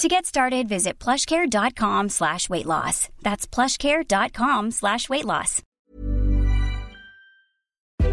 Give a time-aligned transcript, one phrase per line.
[0.00, 3.10] To get started, visit plushcare.com slash weight loss.
[3.20, 5.62] That's plushcare.com slash weight loss.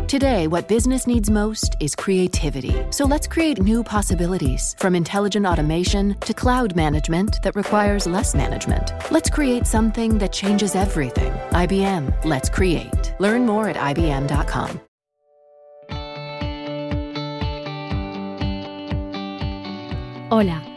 [0.09, 2.75] Today, what business needs most is creativity.
[2.89, 8.91] So let's create new possibilities from intelligent automation to cloud management that requires less management.
[9.09, 11.31] Let's create something that changes everything.
[11.51, 13.13] IBM, let's create.
[13.19, 14.81] Learn more at IBM.com.
[20.29, 20.76] Hola.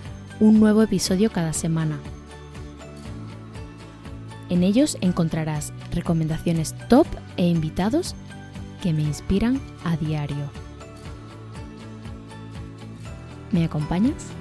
[0.41, 1.99] un nuevo episodio cada semana.
[4.49, 7.05] En ellos encontrarás recomendaciones top
[7.37, 8.15] e invitados
[8.81, 10.49] que me inspiran a diario.
[13.51, 14.40] ¿Me acompañas?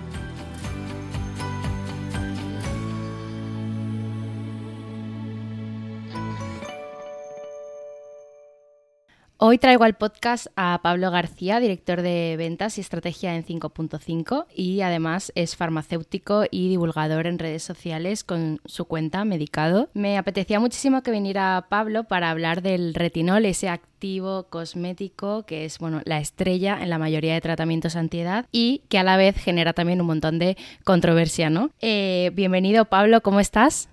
[9.43, 14.83] Hoy traigo al podcast a Pablo García, director de ventas y estrategia en 5.5 y
[14.83, 19.89] además es farmacéutico y divulgador en redes sociales con su cuenta Medicado.
[19.95, 25.79] Me apetecía muchísimo que viniera Pablo para hablar del retinol, ese activo cosmético que es
[25.79, 29.73] bueno, la estrella en la mayoría de tratamientos antiedad y que a la vez genera
[29.73, 31.71] también un montón de controversia, ¿no?
[31.81, 33.89] Eh, bienvenido Pablo, ¿cómo estás?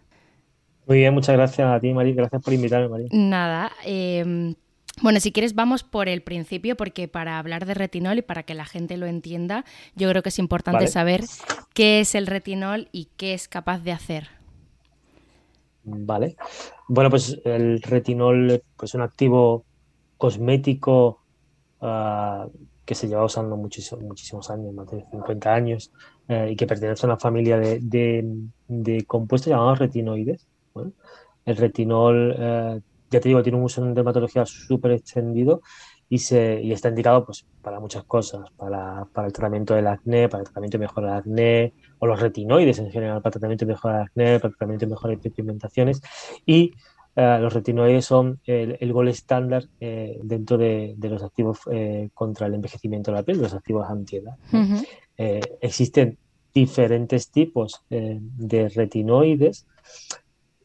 [0.88, 2.16] Muy bien, muchas gracias a ti, María.
[2.16, 3.08] Gracias por invitarme, María.
[3.12, 4.54] Nada, eh,
[5.02, 8.54] bueno, si quieres vamos por el principio porque para hablar de retinol y para que
[8.54, 9.64] la gente lo entienda,
[9.96, 10.88] yo creo que es importante Vale.
[10.88, 11.24] saber
[11.74, 14.30] qué es el retinol y qué es capaz de hacer.
[15.84, 16.36] Vale.
[16.88, 19.66] Bueno, pues el retinol pues, es un activo
[20.18, 21.22] cosmético
[21.82, 22.48] ah,
[22.86, 25.92] que se lleva usando muchísimos, muchísimos años, más de 50 años,
[26.28, 28.26] eh, y que pertenece a una familia de, de-
[28.68, 30.48] de compuestos llamados retinoides.
[31.46, 35.62] El retinol, eh, ya te digo, tiene un uso en dermatología súper extendido
[36.10, 40.30] y, se, y está indicado pues, para muchas cosas, para, para el tratamiento del acné,
[40.30, 43.66] para el tratamiento y mejora del acné, o los retinoides en general, para el tratamiento
[43.66, 46.02] y mejora del acné, para el tratamiento y mejora de pigmentaciones.
[46.46, 46.74] Y
[47.16, 52.10] eh, los retinoides son el, el gol estándar eh, dentro de, de los activos eh,
[52.14, 54.36] contra el envejecimiento de la piel, los activos antiedad.
[54.52, 54.62] ¿no?
[54.62, 54.86] Ujú.
[55.18, 56.18] Eh, existen
[56.54, 59.68] diferentes tipos eh, de retinoides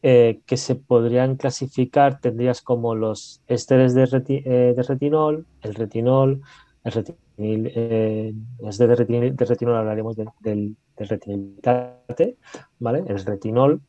[0.03, 5.73] eh, que se podrían clasificar, tendrías como los ésteres de, reti- eh, de retinol, el
[5.73, 6.41] retinol,
[6.83, 12.35] el retinil, eh, los de retinil, de retinol hablaremos del, del, del
[12.79, 13.03] ¿vale?
[13.07, 13.81] El retinol,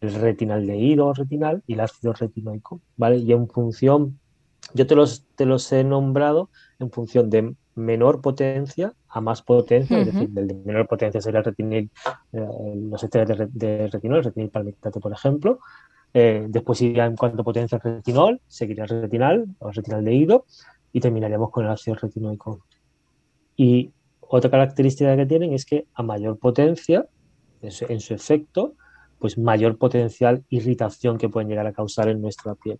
[0.00, 3.16] el retinaldehído retinal y el ácido retinoico, ¿vale?
[3.16, 4.18] Y en función,
[4.72, 6.48] yo te los, te los he nombrado
[6.78, 11.38] en función de menor potencia a más potencia, es decir, del de menor potencia sería
[11.40, 11.90] el retinil,
[12.32, 12.46] eh,
[12.90, 15.58] los ésteres de, re- de retinol, el retinil palmitate, por ejemplo,
[16.18, 20.46] Eh, después iría en cuanto potencia el retinol, seguiría el retinal o retinal de ido
[20.90, 22.60] y terminaríamos con el ácido retinoico.
[23.56, 23.90] Y
[24.20, 27.04] otra característica que tienen es que a mayor potencia,
[27.60, 28.72] en su efecto,
[29.18, 32.78] pues mayor potencial irritación que pueden llegar a causar en nuestra piel.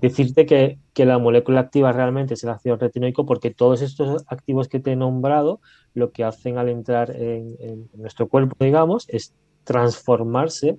[0.00, 4.80] Decirte que, la molécula activa realmente es el ácido retinoico porque todos estos activos que
[4.80, 5.60] te he nombrado
[5.94, 10.78] lo que hacen al entrar en, nuestro cuerpo, digamos, es transformarse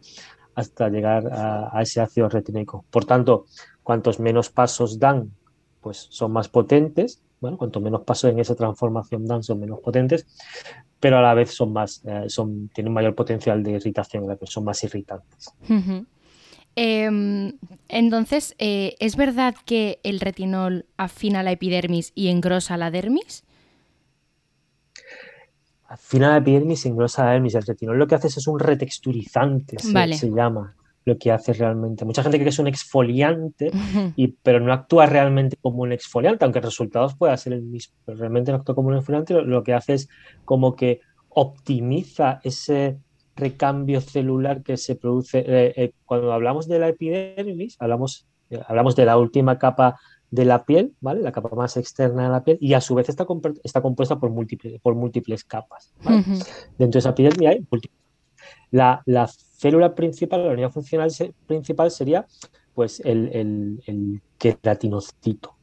[0.53, 2.85] hasta llegar a, a, ese ácido retinoico.
[2.91, 3.45] Por tanto,
[3.81, 5.31] cuantos menos pasos dan,
[5.81, 10.27] pues son más potentes bueno, cuanto menos pasos en esa transformación dan, son menos potentes,
[10.99, 14.83] pero a la vez son más, eh, son, tienen mayor potencial de irritación, son más
[14.83, 15.53] irritantes.
[16.75, 17.57] Em,
[17.89, 23.43] entonces, eh, ¿es verdad que el retinol afina la epidermis y engrosa la dermis?
[25.87, 27.55] Afina la epidermis y engrosa la dermis.
[27.55, 32.05] El retinol lo que hace es un retexturizante, se llama lo que hace realmente.
[32.05, 33.71] Mucha gente cree que es un exfoliante,
[34.15, 37.95] y, pero no actúa realmente como un exfoliante, aunque el resultado pueda ser el mismo.
[38.05, 40.09] Pero realmente no actúa como un exfoliante, lo, que hace es
[40.45, 42.97] como que optimiza ese
[43.35, 45.39] recambio celular que se produce.
[45.39, 49.99] Eh, eh, cuando hablamos de la epidermis, hablamos, eh, hablamos de la última capa
[50.29, 51.21] de la piel, ¿vale?
[51.21, 53.25] La capa más externa de la piel, y a su vez está,
[53.63, 55.93] está compuesta por múltiples, por múltiples capas.
[56.77, 57.99] Dentro de esa epidermis hay múltiples.
[58.71, 59.27] La, la
[59.61, 61.11] célula principal, la unidad funcional
[61.45, 62.25] principal sería
[62.73, 63.79] pues el,
[64.39, 65.53] queratinocito.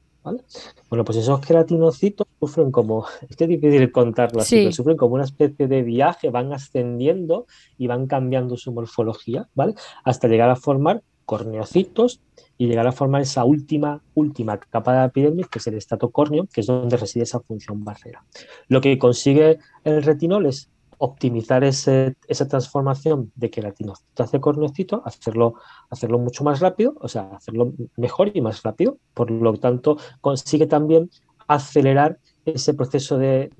[0.91, 5.15] Bueno, pues esos queratinocitos sufren como, es que es difícil contarlo así, pero sufren como
[5.15, 7.47] una especie de viaje, van ascendiendo
[7.77, 9.75] y van cambiando su morfología, ¿vale?
[10.05, 12.21] Hasta llegar a formar corneocitos
[12.57, 16.61] y llegar a formar esa última, última capa de epidermis, que es el estatocórneo, que
[16.61, 18.25] es donde reside esa función barrera.
[18.69, 25.55] Lo que consigue el retinol es optimizar ese, esa transformación de queratinocito hacia corneocito, hacerlo,
[25.91, 28.99] hacerlo mucho más rápido, o sea, hacerlo mejor y más rápido.
[29.15, 31.11] Por lo tanto, consigue también
[31.47, 33.51] acelerar ese proceso de,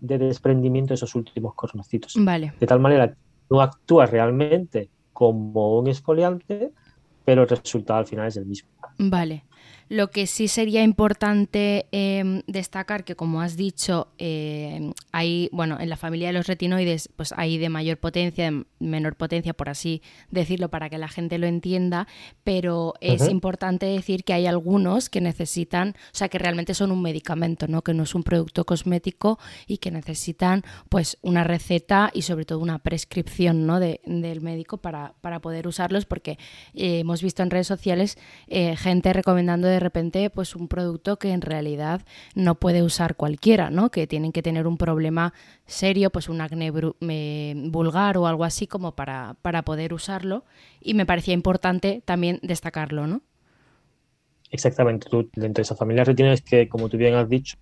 [0.00, 2.14] desprendimiento de esos últimos cornocitos.
[2.18, 2.54] Vale.
[2.58, 3.16] De tal manera que
[3.50, 6.72] no actúa realmente como un exfoliante,
[7.24, 8.68] pero el resultado al final es el mismo.
[8.98, 9.44] Vale.
[9.94, 15.88] Lo que sí sería importante em, destacar que, como has dicho, em, hay, bueno, en
[15.88, 20.02] la familia de los retinoides, pues hay de mayor potencia, de menor potencia, por así
[20.32, 22.08] decirlo, para que la gente lo entienda,
[22.42, 27.00] pero es importante decir que hay algunos que necesitan, o sea, que realmente son un
[27.00, 27.82] medicamento, ¿no?
[27.82, 29.38] Que no es un producto cosmético
[29.68, 33.78] y que necesitan, pues, una receta y sobre todo una prescripción, ¿no?
[33.78, 36.36] De, del médico para, para poder usarlos, porque
[36.74, 38.18] eh, hemos visto en redes sociales
[38.48, 42.02] eh, gente recomendando de repente pues un producto que en realidad
[42.34, 43.90] no puede usar cualquiera, ¿no?
[43.90, 45.32] Que tienen que tener un problema
[45.66, 50.44] serio, pues un acné vulgar o algo así como para, para poder usarlo
[50.80, 53.22] y me parecía importante también destacarlo, ¿no?
[54.50, 57.56] Exactamente, tú dentro de esa familia retinoides que, como tú bien has dicho,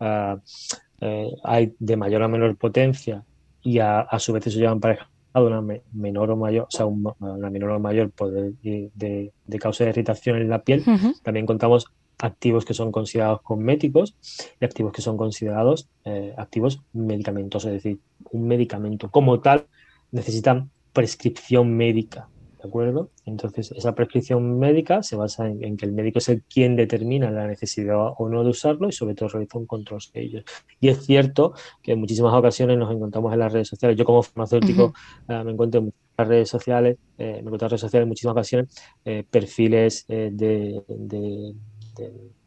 [0.00, 3.24] eh, hay de mayor a menor potencia
[3.62, 5.62] y a, su vez se llevan pareja una
[5.92, 10.48] menor o mayor, o sea, una menor o mayor poder de, causa de irritación en
[10.48, 10.84] la piel.
[11.22, 11.86] También contamos
[12.18, 14.14] activos que son considerados cosméticos
[14.60, 17.98] y activos que son considerados eh, activos medicamentosos, es decir,
[18.32, 19.66] un medicamento como tal
[20.12, 22.28] necesita prescripción médica.
[22.60, 23.10] ¿De acuerdo?
[23.24, 27.46] Entonces, esa prescripción médica se basa en, que el médico es el quien determina la
[27.46, 30.44] necesidad o no de usarlo y sobre todo realiza un control de ellos.
[30.80, 34.22] Y es cierto que en muchísimas ocasiones nos encontramos en las redes sociales, yo como
[34.22, 34.92] farmacéutico
[35.28, 38.08] eh, me encuentro en las redes sociales, eh, me encuentro en las redes sociales en
[38.08, 38.74] muchísimas ocasiones,
[39.04, 41.54] eh, perfiles de, de,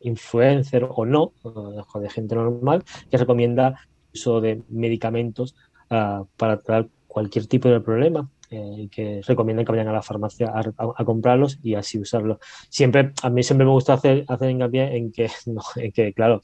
[0.01, 3.75] influencer o no, o de gente normal, que recomienda
[4.13, 5.55] uso de medicamentos
[5.89, 10.53] ah, para tratar cualquier tipo de problema eh, que recomiendan que vayan a la farmacia
[10.53, 12.37] a, comprarlos y así usarlos.
[12.69, 15.27] Siempre, a mí siempre me gusta hacer, hacer hincapié en que,
[15.93, 16.39] que, claro,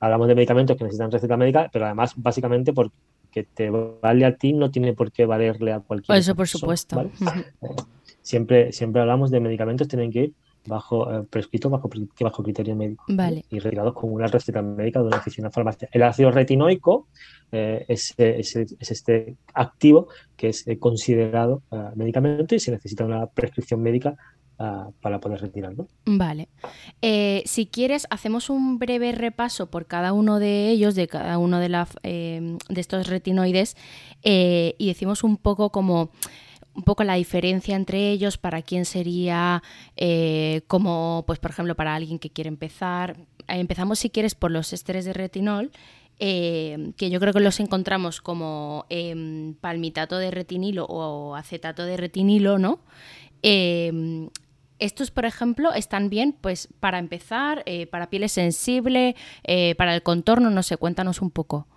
[0.00, 4.52] hablamos de medicamentos que necesitan receta médica, pero además, básicamente, porque te vale a ti,
[4.52, 7.00] no tiene por qué valerle a cualquier Eso, por supuesto.
[7.00, 7.10] Eh,
[8.22, 10.34] siempre, siempre hablamos de medicamentos, tienen que ir
[10.66, 11.90] bajo eh, prescritos bajo,
[12.20, 13.04] bajo criterio médico
[13.50, 15.88] y retirados con una receta médica de una oficina farmacia.
[15.92, 17.08] El ácido retinoico
[17.50, 21.62] eh, es, este activo que es eh, considerado
[21.94, 24.16] medicamento y se necesita una prescripción médica
[25.00, 25.88] para poder retirarlo.
[26.06, 26.48] Vale.
[27.44, 31.68] si quieres, hacemos un breve repaso por cada uno de ellos, de cada uno de,
[31.68, 33.76] la, de estos retinoides,
[34.22, 36.10] y decimos un poco como
[36.74, 39.62] un poco la diferencia entre ellos, para quién sería,
[39.96, 43.16] eh, como, pues por ejemplo, para alguien que quiere empezar.
[43.48, 45.70] Eh, empezamos, si quieres, por los ésteres de retinol,
[46.18, 51.96] eh, que yo creo que los encontramos como em, palmitato de retinilo o acetato de
[51.96, 52.80] retinilo, ¿no?
[53.42, 54.28] Eh,
[54.78, 59.14] estos, por ejemplo, están bien, pues para empezar, para pieles sensible,
[59.44, 61.68] eh, para el contorno, no sé, cuéntanos un poco.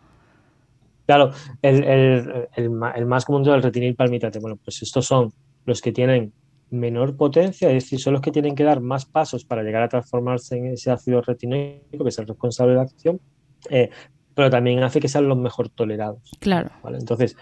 [1.06, 1.32] Claro,
[1.62, 4.40] el, el, el, más común es el retinil palmitate.
[4.40, 5.32] Bueno, pues estos son
[5.66, 6.34] los que tienen
[6.72, 9.90] menor potencia, es decir, son los que tienen que dar más pasos para llegar a
[9.90, 13.22] transformarse en ese ácido retinoico, que es el responsable de la acción,
[13.70, 13.90] eh,
[14.34, 16.32] pero también hace que sean los mejor tolerados.
[16.40, 16.72] Claro.
[16.84, 16.98] ¿vale?
[16.98, 17.38] Entonces,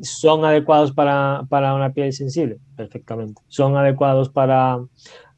[0.00, 2.58] ¿son adecuados para, para, una piel sensible?
[2.76, 3.42] Perfectamente.
[3.48, 4.78] ¿Son adecuados para,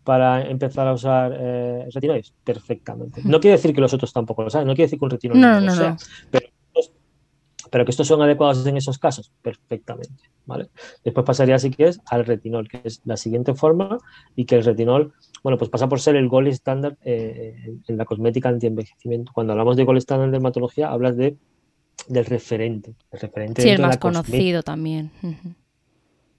[0.05, 2.35] para empezar a usar eh, retinoides?
[2.45, 3.23] Perfectamente.
[3.25, 5.41] No quiere decir que los otros tampoco lo saben, no quiere decir que un retinoide
[5.41, 5.97] no, no, no, lo sea, no.
[6.31, 6.49] pero
[7.71, 10.25] pero que estos son adecuados en esos casos, perfectamente.
[10.47, 10.69] ¿vale?
[11.05, 13.99] Después pasaría, si quieres, al retinol, que es la siguiente forma,
[14.35, 17.55] y que el retinol, bueno, pues pasa por ser el gold estándar eh,
[17.87, 19.33] en la cosmética anti-envejecimiento.
[19.35, 21.37] Cuando hablamos de gold estándar en dermatología, hablas de,
[22.09, 22.95] del referente.
[23.11, 24.63] El referente Sí, el de más la conocido cosmética.
[24.63, 25.11] también.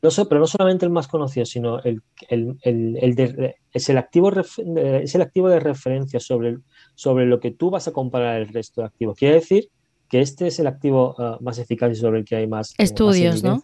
[0.01, 3.89] No so- pero no solamente el más conocido, sino el, el- el- el de- es,
[3.89, 4.57] el activo ref-
[5.03, 6.57] es el activo de referencia sobre,
[6.95, 9.17] sobre lo que tú vas a comparar el resto de activos.
[9.17, 9.67] Quiere decir
[10.09, 12.75] que este es el activo ah, más eficaz y sobre el que hay más, eh,
[12.79, 12.91] más
[13.35, 13.63] Estudios, ¿no?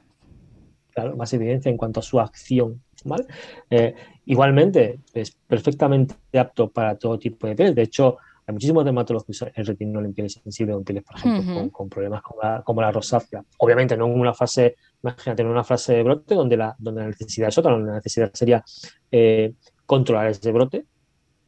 [0.94, 2.82] claro, más evidencia en cuanto a su acción.
[3.04, 3.26] ¿vale?
[3.70, 3.94] Eh,
[4.26, 7.76] igualmente, es perfectamente apto para todo tipo de pieles.
[7.76, 11.04] De hecho, hay muchísimos dermatólogos que usan el retinol en pieles sensibles o en pieles,
[11.04, 13.44] por ejemplo, con, con problemas como la, como la rosácea.
[13.58, 17.08] Obviamente, no en una fase, imagínate, en una fase de brote donde la, donde la
[17.08, 18.64] necesidad es otra, donde la necesidad sería
[19.12, 19.54] eh,
[19.86, 20.86] controlar ese brote,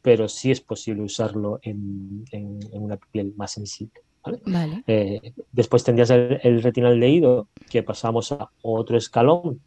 [0.02, 4.02] pero sí es posible usarlo en, en- en una piel más sensible.
[4.28, 4.42] ¿Vale?
[4.46, 4.84] Vale.
[4.88, 9.62] Eh, después tendrías el, el retinal leído, que pasamos a otro escalón,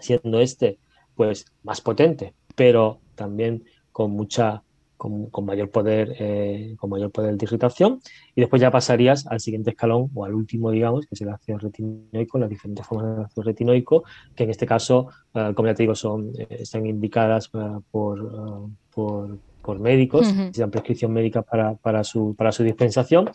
[0.00, 0.78] siendo este
[1.14, 4.62] pues más potente, pero también con mucha
[4.96, 8.00] con, con mayor poder eh, con mayor poder de irritación
[8.34, 11.58] y después ya pasarías al siguiente escalón o al último digamos que es el ácido
[11.58, 15.82] retinoico las diferentes formas de ácido retinoico que en este caso eh, como ya te
[15.82, 17.50] digo son eh, están indicadas
[17.90, 20.38] por, por por médicos Ujú.
[20.48, 23.30] necesitan prescripción médica para, para su para su dispensación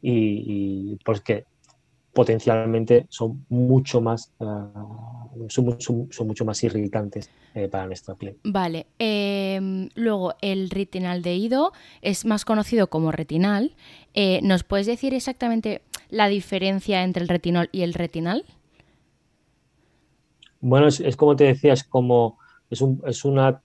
[0.00, 0.12] y,
[0.92, 1.44] y porque
[2.12, 4.70] potencialmente son mucho más ah,
[5.48, 8.36] son, son- son mucho más irritantes eh, para nuestra piel.
[8.44, 8.86] Vale.
[8.98, 11.72] em, luego, el retinaldehído
[12.02, 13.72] es más conocido como retinal.
[14.14, 18.44] Eh, ¿Nos puedes decir exactamente la diferencia entre el retinol y el retinal?
[20.60, 22.38] Bueno, es, es como te decía, es como
[22.70, 23.62] es, un, es una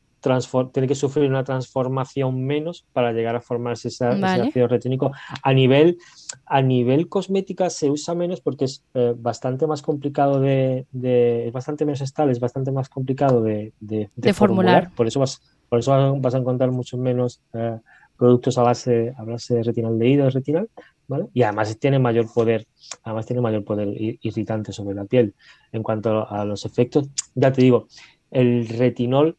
[0.74, 4.44] tiene que sufrir una transformación menos para llegar a formarse ese Vale.
[4.44, 5.12] ácido retínico.
[5.44, 5.98] A nivel,
[6.46, 11.54] a nivel cosmética se usa menos porque es eh, bastante más complicado de, de- es
[11.54, 14.92] bastante menos estable, es bastante más complicado de, de- formular.
[14.96, 17.78] Por eso vas, por eso vas a encontrar muchos menos eh,
[18.18, 20.70] productos a base, a base de retinaldehído, de retinal,
[21.08, 21.28] ¿vale?
[21.34, 22.66] Y además tiene mayor poder,
[23.04, 25.36] además tiene mayor poder irritante sobre la piel.
[25.72, 27.88] En cuanto a los efectos, ya te digo,
[28.32, 29.38] el retinol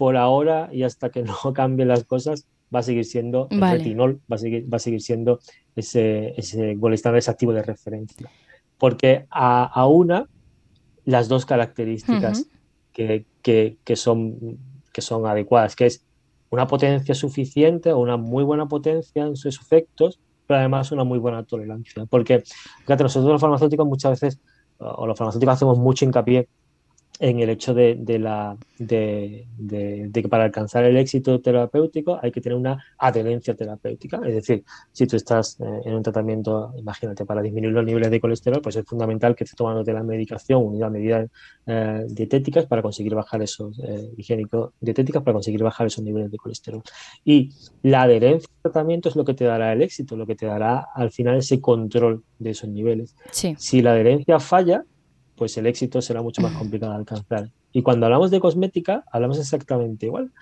[0.00, 3.76] por ahora y hasta que no cambien las cosas va a seguir siendo el Vale.
[3.78, 5.40] retinol, va a seguir, va a seguir siendo
[5.76, 8.30] ese, ese gold standard, ese activo de referencia.
[8.78, 10.26] Porque a, a una,
[11.04, 12.46] las dos características
[12.92, 13.26] que-
[13.84, 14.38] que son,
[14.92, 16.04] que son adecuadas, que es
[16.50, 21.18] una potencia suficiente o una muy buena potencia en sus efectos, pero además una muy
[21.18, 22.06] buena tolerancia.
[22.06, 22.42] Porque,
[22.86, 24.40] fíjate, nosotros los farmacéuticos muchas veces,
[24.78, 26.48] o los farmacéuticos hacemos mucho hincapié
[27.22, 32.18] en el hecho de, de la, de, de- de que para alcanzar el éxito terapéutico
[32.20, 34.20] hay que tener una adherencia terapéutica.
[34.26, 38.20] Es decir, si tú estás eh, en un tratamiento, imagínate, para disminuir los niveles de
[38.20, 41.28] colesterol, pues es fundamental que estés tomándote la medicación unida a medidas
[41.66, 46.82] eh, dietéticas para conseguir bajar esos, eh, higiénico-dietéticas para conseguir bajar esos niveles de colesterol.
[47.24, 47.50] Y
[47.82, 50.86] la adherencia al tratamiento es lo que te dará el éxito, lo que te dará
[50.94, 53.14] al final ese control de esos niveles.
[53.30, 53.54] Sí.
[53.58, 54.84] Si la adherencia falla,
[55.40, 57.50] pues el éxito será mucho más complicado de alcanzar.
[57.72, 60.32] Y cuando hablamos de cosmética, hablamos exactamente igual.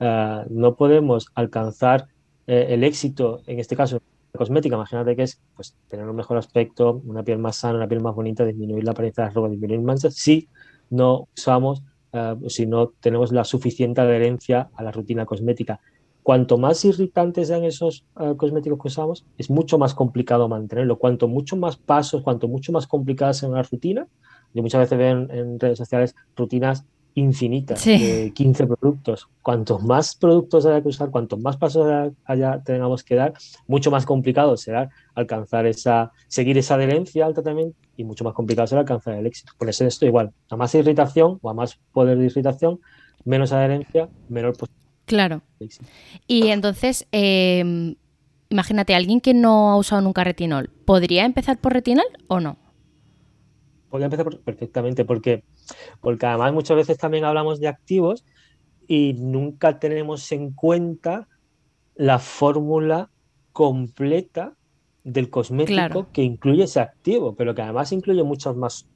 [0.00, 2.08] Ah, no podemos alcanzar
[2.48, 4.00] eh, el éxito, en este caso,
[4.32, 7.86] la cosmética, imagínate que es pues, tener un mejor aspecto, una piel más sana, una
[7.86, 10.48] piel más bonita, disminuir la apariencia de las arrugas, disminuir manchas, si
[10.90, 15.78] no usamos, ah, si no tenemos la suficiente adherencia a la rutina cosmética.
[16.24, 20.98] Cuanto más irritantes sean esos ah, cosméticos que usamos, es mucho más complicado mantenerlo.
[20.98, 24.08] Cuanto mucho más pasos, cuanto mucho más complicada sea una rutina,
[24.54, 27.98] yo muchas veces veo en, en redes sociales rutinas infinitas Sí.
[27.98, 29.28] de 15 productos.
[29.42, 33.32] Cuantos más productos haya que usar, cuantos más pasos haya, haya- tengamos que dar,
[33.66, 38.68] mucho más complicado será alcanzar esa, seguir esa adherencia al tratamiento y mucho más complicado
[38.68, 39.52] será alcanzar el éxito.
[39.58, 42.78] Por eso esto igual, a más irritación o a más poder de irritación,
[43.24, 45.40] menos adherencia, menor posibilidad Claro.
[46.28, 47.96] Y entonces, eh,
[48.50, 52.58] imagínate, alguien que no ha usado nunca retinol, ¿podría empezar por retinal o no?
[53.88, 55.44] Podría empezar perfectamente, porque,
[56.00, 58.24] porque además muchas veces también hablamos de activos
[58.86, 61.28] y nunca tenemos en cuenta
[61.94, 63.10] la fórmula
[63.52, 64.54] completa
[65.04, 68.86] del cosmético que incluye ese activo, pero que además incluye muchas más,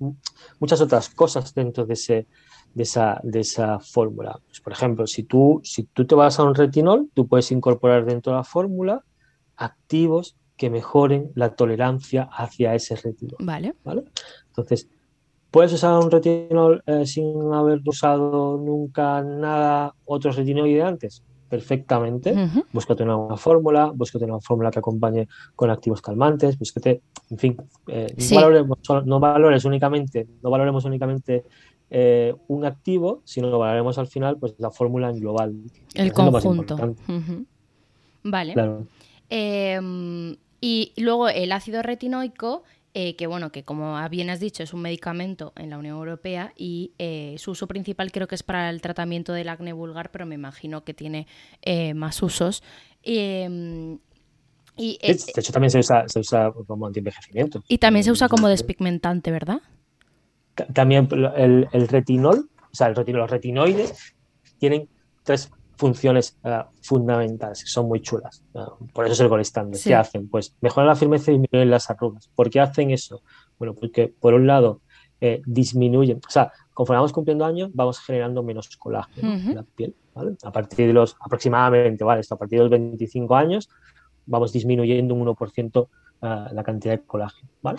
[0.60, 2.26] muchas otras cosas dentro de, ese,
[2.74, 4.38] de, esa, de esa fórmula.
[4.46, 8.04] Pues, por ejemplo, si tú, si tú te vas a un retinol, tú puedes incorporar
[8.04, 9.04] dentro de la fórmula
[9.56, 13.36] activos que mejoren la tolerancia hacia ese retinol.
[13.40, 13.74] Vale.
[13.84, 14.04] ¿vale?
[14.48, 14.88] Entonces,
[15.50, 22.34] puedes usar un retinol eh, sin haber usado nunca nada, otro retinoide antes perfectamente.
[22.72, 27.56] Búscate una fórmula, búscate una fórmula que acompañe con activos calmantes, búscate, en fin,
[27.88, 28.06] eh,
[29.04, 31.44] no, valores, únicamente, no valoremos únicamente
[31.90, 35.54] eh, un activo, sino valoremos al final pues la fórmula en global.
[35.92, 36.96] El conjunto.
[38.24, 38.54] Vale.
[39.28, 42.62] Em, y luego el ácido retinoico
[42.94, 46.52] eh, que bueno, que como bien has dicho, es un medicamento en la Unión Europea
[46.56, 50.26] y eh, su uso principal creo que es para el tratamiento del acné vulgar, pero
[50.26, 51.26] me imagino que tiene
[51.62, 52.62] eh, más usos.
[53.02, 53.98] Em,
[54.76, 57.62] y, de hecho, también se usa, se usa como antienvejecimiento.
[57.66, 59.62] Y también se usa como despigmentante, ¿verdad?
[60.74, 64.14] También el, el retinol, o sea, el retinol, los retinoides
[64.58, 64.86] tienen
[65.22, 68.44] tres funciones uh, fundamentales, que son muy chulas.
[68.52, 69.80] Uh, por eso es el gol estándar.
[69.82, 70.28] ¿Qué hacen?
[70.28, 72.28] Pues mejoran la firmeza y disminuyen las arrugas.
[72.34, 73.22] ¿Por qué hacen eso?
[73.58, 74.80] Bueno, porque por un lado
[75.20, 79.94] eh, disminuyen, o sea, conforme vamos cumpliendo años, vamos generando menos colágeno en la piel.
[80.14, 80.36] ¿vale?
[80.42, 82.20] A partir de los aproximadamente, ¿vale?
[82.20, 83.68] Esto a partir de los 25 años,
[84.26, 85.86] vamos disminuyendo un 1% uh,
[86.52, 87.48] la cantidad de colágeno.
[87.62, 87.78] ¿vale?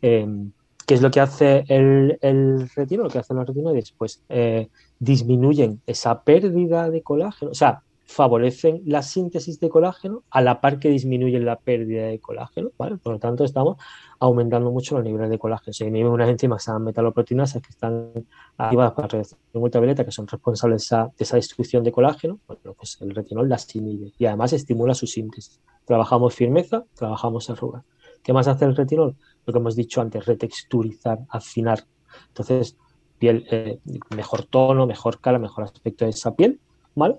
[0.00, 0.52] Em,
[0.86, 3.04] ¿Qué es lo que hace el, el retino?
[3.04, 4.70] Lo que hacen los retinoides, pues eh,
[5.00, 10.80] disminuyen esa pérdida de colágeno, o sea, favorecen la síntesis de colágeno a la par
[10.80, 12.96] que disminuyen la pérdida de colágeno, ¿vale?
[12.96, 13.76] Por lo tanto, estamos
[14.18, 15.72] aumentando mucho los niveles de colágeno.
[15.72, 18.10] Se inhiben unas enzimas se metaloproteinasas que están
[18.58, 22.40] activadas para radiación ultravioleta, que son responsables de esa, destrucción de colágeno.
[22.48, 25.60] Bueno, pues el retinol las inhibe y además estimula su síntesis.
[25.84, 27.84] Trabajamos firmeza, trabajamos arrugas.
[28.24, 29.16] ¿Qué más hace el retinol?
[29.46, 31.84] Lo que hemos dicho antes, retexturizar, afinar.
[32.26, 32.76] Entonces,
[33.20, 33.78] piel, eh,
[34.16, 36.58] mejor tono, mejor cara, mejor aspecto de esa piel,
[36.96, 37.16] ¿vale?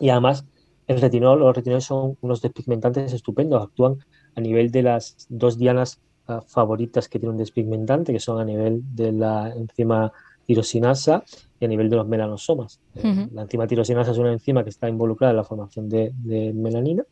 [0.00, 0.44] Y además,
[0.88, 3.98] el retinol, los retinoles son unos despigmentantes estupendos, actúan
[4.34, 8.44] a nivel de las dos dianas uh, favoritas que tiene un despigmentante, que son a
[8.44, 10.12] nivel de la enzima
[10.46, 11.24] tirosinasa
[11.60, 12.80] y a nivel de los melanosomas.
[13.34, 17.04] La enzima tirosinasa es una enzima que está involucrada en la formación de, de melanina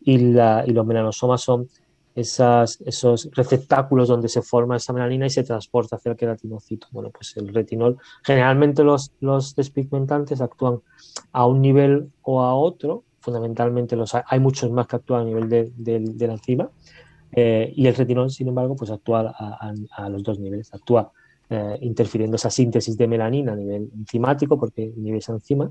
[0.00, 1.68] y, la, y los melanosomas son
[2.14, 6.86] esos receptáculos donde se forma esa melanina y se transporta hacia el queratinocito.
[6.90, 10.80] Bueno, pues el retinol, generalmente los, los despigmentantes actúan
[11.32, 15.48] a un nivel o a otro, fundamentalmente los hay, muchos más que actúan a nivel
[15.48, 16.70] de, la enzima,
[17.32, 21.10] eh, y el retinol, sin embargo, pues actúa a, los dos niveles, actúa
[21.48, 25.70] eh, interfiriendo esa síntesis de melanina a nivel enzimático, porque inhibe esa enzima,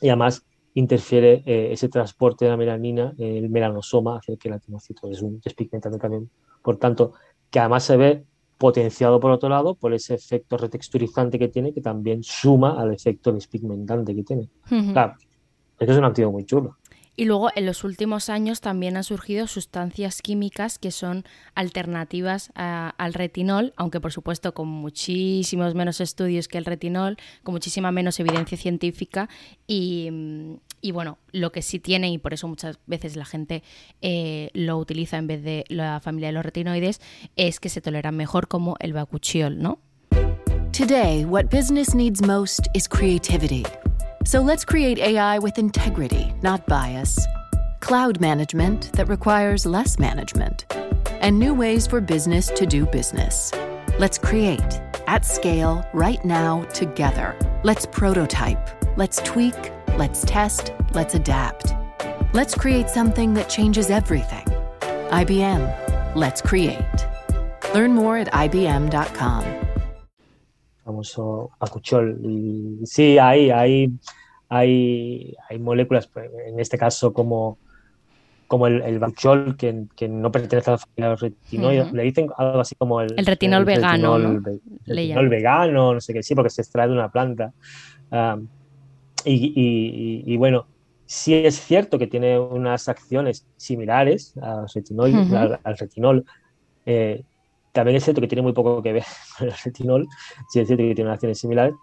[0.00, 0.44] y además
[0.78, 5.10] interfiere eh, ese transporte de la melanina, el melanosoma hacia el queratinocito.
[5.10, 6.30] Es un despigmentante también,
[6.62, 7.14] por tanto,
[7.50, 8.24] que además se ve
[8.58, 13.32] potenciado por otro lado por ese efecto retexturizante que tiene, que también suma al efecto
[13.32, 14.48] despigmentante que tiene.
[14.92, 15.14] Claro,
[15.78, 16.76] es un activo muy chulo.
[17.18, 21.24] Y luego en los últimos años también han surgido sustancias químicas que son
[21.56, 27.90] alternativas al retinol, aunque por supuesto con muchísimos menos estudios que el retinol, con muchísima
[27.90, 29.28] menos evidencia científica
[29.66, 30.60] y,
[30.92, 33.62] bueno, lo que sí tiene, y por eso muchas veces la gente
[34.00, 37.00] eh, lo utiliza en vez de la familia de los retinoides,
[37.36, 39.80] es que se toleran mejor como el bacuchiol, ¿no?
[40.72, 43.64] Today, what business needs most is creativity.
[44.24, 47.18] So let's create AI with integrity, not bias.
[47.80, 50.66] Cloud management that requires less management.
[51.20, 53.52] And new ways for business to do business.
[53.98, 57.34] Let's create at scale right now together.
[57.64, 58.68] Let's prototype.
[58.96, 59.56] Let's tweak.
[59.98, 60.72] Let's test.
[60.94, 61.74] Let's adapt.
[62.32, 64.46] Let's create something that changes everything.
[65.10, 66.14] IBM.
[66.14, 66.78] Let's create.
[67.74, 69.42] Learn more at IBM.com.
[70.84, 72.16] famoso acuchol.
[72.22, 73.90] Y sí, hay, hay,
[74.48, 77.58] hay, hay moléculas, pues, en este caso como,
[78.46, 81.92] como el, el bacuchol, que, que, no pertenece a la familia de los retinoides.
[81.92, 84.14] Le dicen algo así como el, el retinol vegano.
[84.14, 84.44] el
[84.86, 87.52] retinol vegano, no sé qué, sí, porque se extrae de una planta.
[88.12, 88.46] Um,
[89.24, 90.66] y, y, y, bueno,
[91.06, 96.24] sí es cierto que tiene unas acciones similares al retinol, al, al, retinol
[96.86, 97.22] eh,
[97.72, 99.04] también es cierto que tiene muy poco que ver
[99.38, 100.08] con el retinol,
[100.48, 101.74] sí es cierto que tiene acciones similares,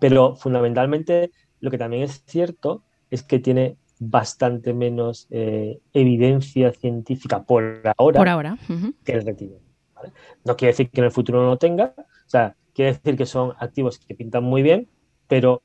[0.00, 7.42] pero fundamentalmente lo que también es cierto es que tiene bastante menos eh, evidencia científica
[7.42, 8.58] por ahora, por ahora.
[9.04, 9.60] que el retinol.
[10.44, 13.26] No quiere decir que en el futuro no lo tenga, o sea, quiere decir que
[13.26, 14.88] son activos que pintan muy bien,
[15.28, 15.62] pero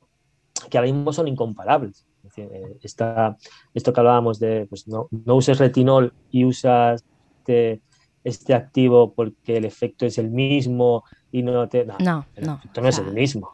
[0.72, 2.06] que ahora mismo son incomparables.
[2.38, 7.04] Eh, esto que hablábamos de, pues no, no uses retinol y usas
[7.40, 7.82] este,
[8.24, 11.84] este, activo porque el efecto es el mismo y no te...
[11.84, 13.50] No, no, el efecto no es el mismo.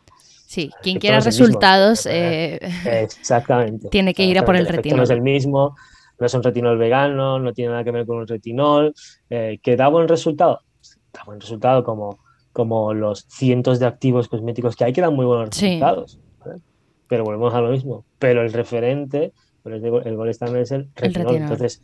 [0.46, 3.88] Sí, quien quiera resultados eh, exactamente.
[3.90, 4.98] tiene que ir a por el, retinol.
[4.98, 5.74] No es el mismo,
[6.20, 8.94] no es un retinol vegano, no tiene nada que ver con un retinol.
[9.28, 10.60] Eh, ¿Que da buen resultado?
[11.12, 12.20] Da buen resultado como,
[12.52, 16.20] como los cientos de activos cosméticos que hay que dan muy buenos resultados.
[17.08, 18.04] Pero volvemos a lo mismo.
[18.18, 19.32] Pero el referente,
[19.64, 21.36] el, el gol es el retinol.
[21.36, 21.82] Entonces,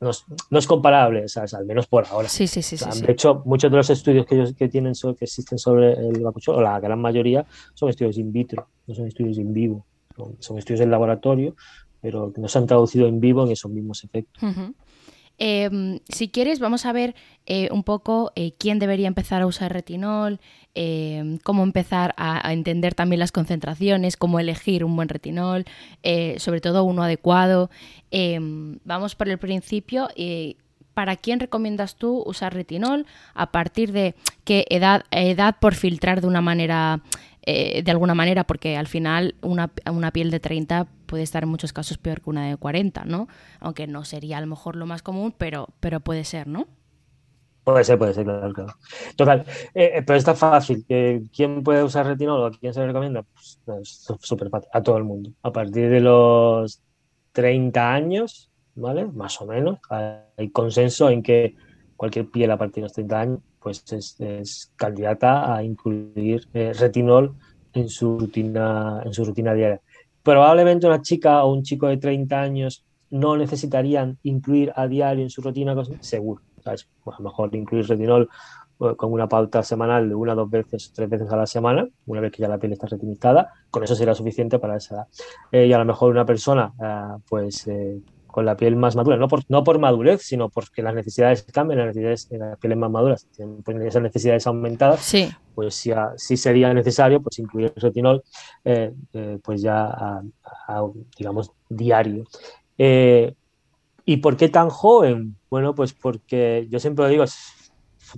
[0.00, 2.28] no es, comparable, al menos por ahora.
[2.28, 5.58] Sí, sí, sí, de hecho, muchos de los estudios que, ellos, que, tienen que existen
[5.58, 9.52] sobre el bacucho, o la gran mayoría, son estudios in vitro, no son estudios in
[9.52, 9.84] vivo.
[10.38, 11.56] Son, estudios en laboratorio,
[12.00, 14.42] pero que no se han traducido en vivo en esos mismos efectos.
[15.38, 17.14] Em, si quieres, vamos a ver
[17.46, 20.40] eh, un poco eh, quién debería empezar a usar retinol,
[20.74, 25.64] em, cómo empezar a, entender también las concentraciones, cómo elegir un buen retinol,
[26.02, 27.70] eh, sobre todo uno adecuado.
[28.10, 30.08] Em, vamos por el principio.
[30.92, 33.06] ¿Para quién recomiendas tú usar retinol?
[33.34, 37.02] ¿A partir de qué edad, edad por filtrar de una manera
[37.50, 41.48] eh, de alguna manera, porque al final una, una, piel de 30 puede estar en
[41.48, 43.26] muchos casos peor que una de 40, ¿no?
[43.58, 46.66] Aunque no sería a lo mejor lo más común, pero, pero puede ser, ¿no?
[47.64, 48.74] Puede ser, puede ser, claro, claro.
[49.16, 50.84] Total, eh, eh, pero está fácil.
[50.86, 53.22] ¿Quién puede usar retinol o a quién se le recomienda?
[53.22, 55.32] Pues, es súper fácil, a todo el mundo.
[55.42, 56.82] A partir de los
[57.32, 59.06] 30 años, ¿vale?
[59.06, 61.56] Más o menos, hay consenso en que
[61.98, 67.34] cualquier piel a partir de los 30 años pues es, candidata a incluir eh, retinol
[67.74, 69.80] en su rutina en su rutina diaria.
[70.22, 75.30] Probablemente una chica o un chico de 30 años no necesitarían incluir a diario en
[75.30, 76.40] su rutina, seguro.
[76.64, 76.76] a
[77.18, 78.28] lo mejor incluir retinol
[78.80, 82.20] eh, con una pauta semanal de una, dos veces, tres veces a la semana, una
[82.20, 85.06] vez que ya la piel está retinizada, con eso será suficiente para esa edad.
[85.50, 86.72] Eh, y a lo mejor una persona,
[87.28, 87.66] pues
[88.38, 91.80] con la piel más madura, no por, no por madurez, sino porque las necesidades cambian,
[91.80, 95.28] las necesidades de las pieles más maduras tienen pues, esas necesidades aumentadas, sí.
[95.56, 98.22] pues sí, sí, sería necesario pues incluir el retinol
[98.64, 100.22] eh, eh, pues ya a,
[101.18, 102.26] digamos diario.
[102.78, 103.34] Eh,
[104.04, 105.34] ¿Y por qué tan joven?
[105.50, 107.24] Bueno, pues porque yo siempre lo digo,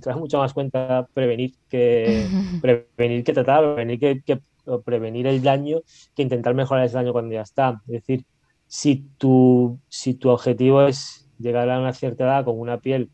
[0.03, 2.27] trae mucho más cuenta prevenir que
[2.61, 4.39] prevenir que tratar, prevenir que, que
[4.85, 5.79] prevenir el daño
[6.15, 7.81] que intentar mejorar ese daño cuando ya está.
[7.87, 8.23] Es decir,
[8.71, 13.09] si tu, si tu objetivo es llegar a una cierta edad con una piel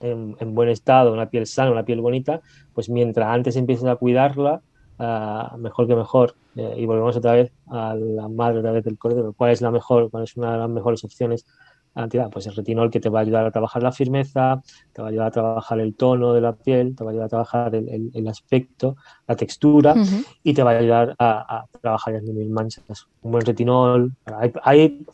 [0.00, 2.40] en, buen estado, una piel sana, una piel bonita,
[2.74, 4.60] pues mientras antes empieces a cuidarla,
[4.98, 6.34] ah, mejor que mejor.
[6.56, 9.32] Eh, y volvemos otra vez a la madre otra vez del cordero.
[9.34, 10.10] ¿Cuál es la mejor?
[10.10, 11.46] ¿Cuál es una de las mejores opciones
[11.94, 15.08] Antidad, pues el retinol que te va a ayudar a trabajar la firmeza, te va
[15.08, 17.74] a ayudar a trabajar el tono de la piel, te va a ayudar a trabajar
[17.74, 19.94] el, aspecto, la textura
[20.42, 23.06] y te va a ayudar a, trabajar el nivel manchas.
[23.20, 24.14] Un buen retinol,
[24.62, 25.04] hay,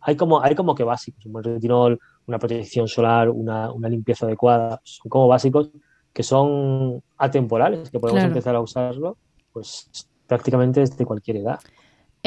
[0.00, 4.80] hay, como, hay como que básicos, un buen retinol, una protección solar, una, limpieza adecuada,
[4.84, 5.70] son como básicos
[6.12, 9.16] que son atemporales, que podemos empezar a usarlo
[9.52, 9.90] pues
[10.26, 11.58] prácticamente desde cualquier edad.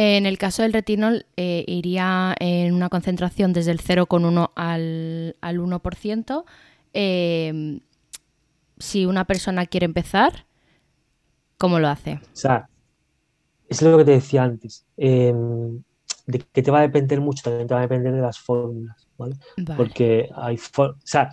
[0.03, 5.59] En el caso del retinol, eh, iría en una concentración desde el 0,1 al, al
[5.59, 6.43] 1%.
[6.91, 7.81] Em,
[8.79, 10.47] si una persona quiere empezar,
[11.59, 12.13] ¿cómo lo hace?
[12.13, 12.67] O sea,
[13.69, 14.87] es lo que te decía antes.
[14.97, 15.83] Em,
[16.25, 19.07] de que te va a depender mucho, también te va a depender de las fórmulas,
[19.19, 19.35] ¿vale?
[19.77, 21.29] Porque hay, o sea,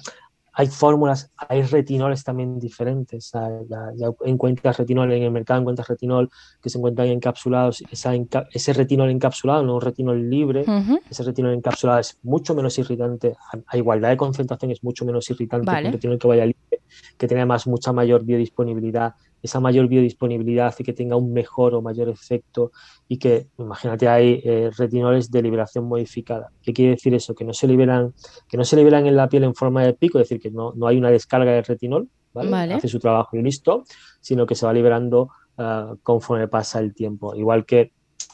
[0.59, 3.31] hay fórmulas, hay retinoles también diferentes.
[3.31, 6.29] Ya, encuentras retinol en el mercado, encuentras retinol
[6.61, 7.85] que se encuentran encapsulados.
[7.89, 10.65] ese retinol encapsulado, no un retinol libre,
[11.09, 13.37] ese retinol encapsulado es mucho menos irritante.
[13.69, 16.83] A, igualdad de concentración es mucho menos irritante que un retinol que vaya libre,
[17.17, 21.83] que tiene además mucha mayor biodisponibilidad esa mayor biodisponibilidad hace que tenga un mejor o
[21.83, 22.73] mayor efecto
[23.07, 26.51] y que, imagínate, hay eh, retinoles de liberación modificada.
[26.63, 27.35] ¿Qué quiere decir eso?
[27.35, 28.15] Que no se liberan,
[28.49, 30.75] que no se liberan en la piel en forma de pico, es decir, que no,
[30.87, 33.85] hay una descarga de retinol, hace su trabajo y listo,
[34.21, 37.35] sino que se va liberando ah, conforme pasa el tiempo.
[37.35, 37.93] Igual que,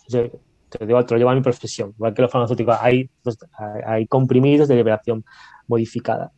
[0.08, 0.30] te
[0.86, 3.38] lo, te lo llevo a mi profesión, igual que los farmacéuticos, hay, pues,
[3.86, 5.24] hay comprimidos de liberación
[5.68, 6.32] modificada.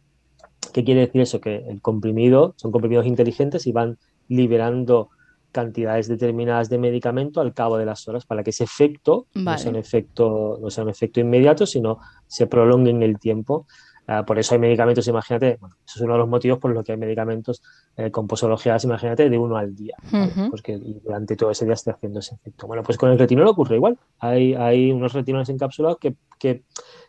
[0.72, 1.40] ¿Qué quiere decir eso?
[1.40, 3.98] Que el comprimido son comprimidos inteligentes y van
[4.28, 5.10] liberando
[5.52, 9.70] cantidades determinadas de medicamento al cabo de las horas para que ese efecto no, sea
[9.70, 13.66] un efecto no sea un efecto inmediato, sino se prolongue en el tiempo.
[14.08, 16.84] Ah, por eso hay medicamentos, imagínate, bueno, eso es uno de los motivos por los
[16.84, 17.60] que hay medicamentos
[17.96, 19.96] eh, con posologías, imagínate, de uno al día,
[20.48, 22.68] porque durante todo ese día está haciendo ese efecto.
[22.68, 23.98] Bueno, pues con el retinol ocurre igual.
[24.20, 26.62] Hay, hay unos retinoles encapsulados que, que,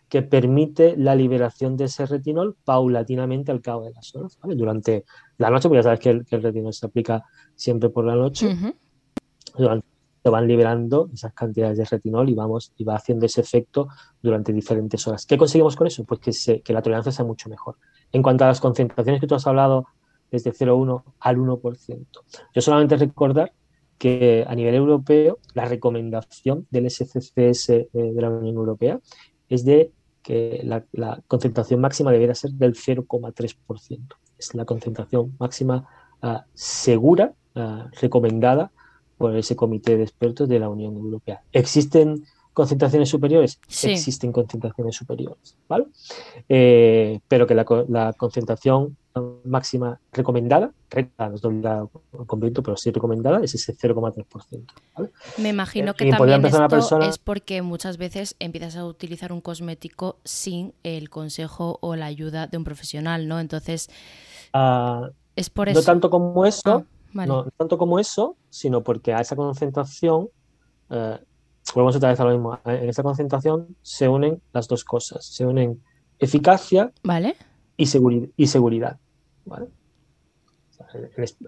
[0.10, 5.06] que, permite la liberación de ese retinol paulatinamente al cabo de las horas, Durante
[5.38, 7.24] la noche, porque ya sabes que el, retinol se aplica
[7.56, 8.56] siempre por la noche.
[9.58, 9.88] Durante
[10.30, 13.88] van liberando esas cantidades de retinol y vamos y va haciendo ese efecto
[14.22, 15.26] durante diferentes horas.
[15.26, 16.04] ¿Qué conseguimos con eso?
[16.04, 17.78] Pues que, que la tolerancia sea mucho mejor.
[18.12, 19.86] En cuanto a las concentraciones que tú has hablado,
[20.32, 22.06] desde 0,1 al 1%.
[22.54, 23.54] Yo solamente recordar
[23.98, 29.00] que a nivel europeo la recomendación del SCCS eh, de la Unión Europea
[29.50, 29.92] es de
[30.28, 34.16] que la, concentración máxima debería ser del 0,3%.
[34.38, 35.88] Es la concentración máxima
[36.22, 38.74] ah, segura, ah, recomendada
[39.18, 41.44] por ese comité de expertos de la Unión Europea.
[41.54, 42.26] ¿Existen
[42.58, 43.60] concentraciones superiores?
[43.68, 43.92] Sí.
[43.92, 45.86] Existen concentraciones superiores, ¿vale?
[46.50, 48.98] Eh, pero que la, concentración
[49.46, 50.72] máxima recomendada,
[51.22, 51.92] no
[52.26, 54.66] completo, pero sí recomendada, es ese 0,3%.
[54.96, 55.12] ¿vale?
[55.38, 60.74] Me imagino que también esto es porque muchas veces empiezas a utilizar un cosmético sin
[60.82, 63.40] el consejo o la ayuda de un profesional, ¿no?
[63.40, 63.92] Entonces,
[64.54, 65.80] ah, es por eso.
[65.80, 67.26] No tanto como eso, ah.
[67.26, 70.30] No, tanto como eso, sino porque a esa concentración,
[70.90, 71.20] eh,
[71.74, 75.46] volvemos otra vez a lo mismo, en esa concentración se unen las dos cosas, se
[75.46, 75.82] unen
[76.20, 77.36] eficacia ¿Vale?
[77.76, 77.84] y,
[78.36, 78.98] y seguridad.
[79.46, 79.68] ¿vale?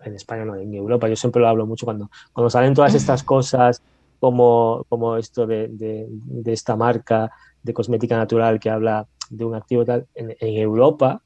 [0.03, 3.23] En, España no, en Europa, yo siempre lo hablo mucho cuando, cuando salen todas estas
[3.35, 3.81] cosas
[4.19, 6.09] como, como esto de,
[6.45, 7.31] esta marca
[7.63, 11.21] de cosmética natural que habla de un activo tal, en Europa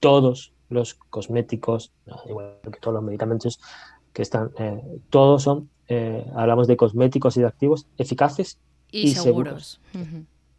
[0.00, 1.92] todos los cosméticos,
[2.28, 3.60] igual que todos los medicamentos
[4.12, 8.58] que están, eh, todos son, eh, hablamos de cosméticos y de activos eficaces
[8.90, 9.80] y, seguros.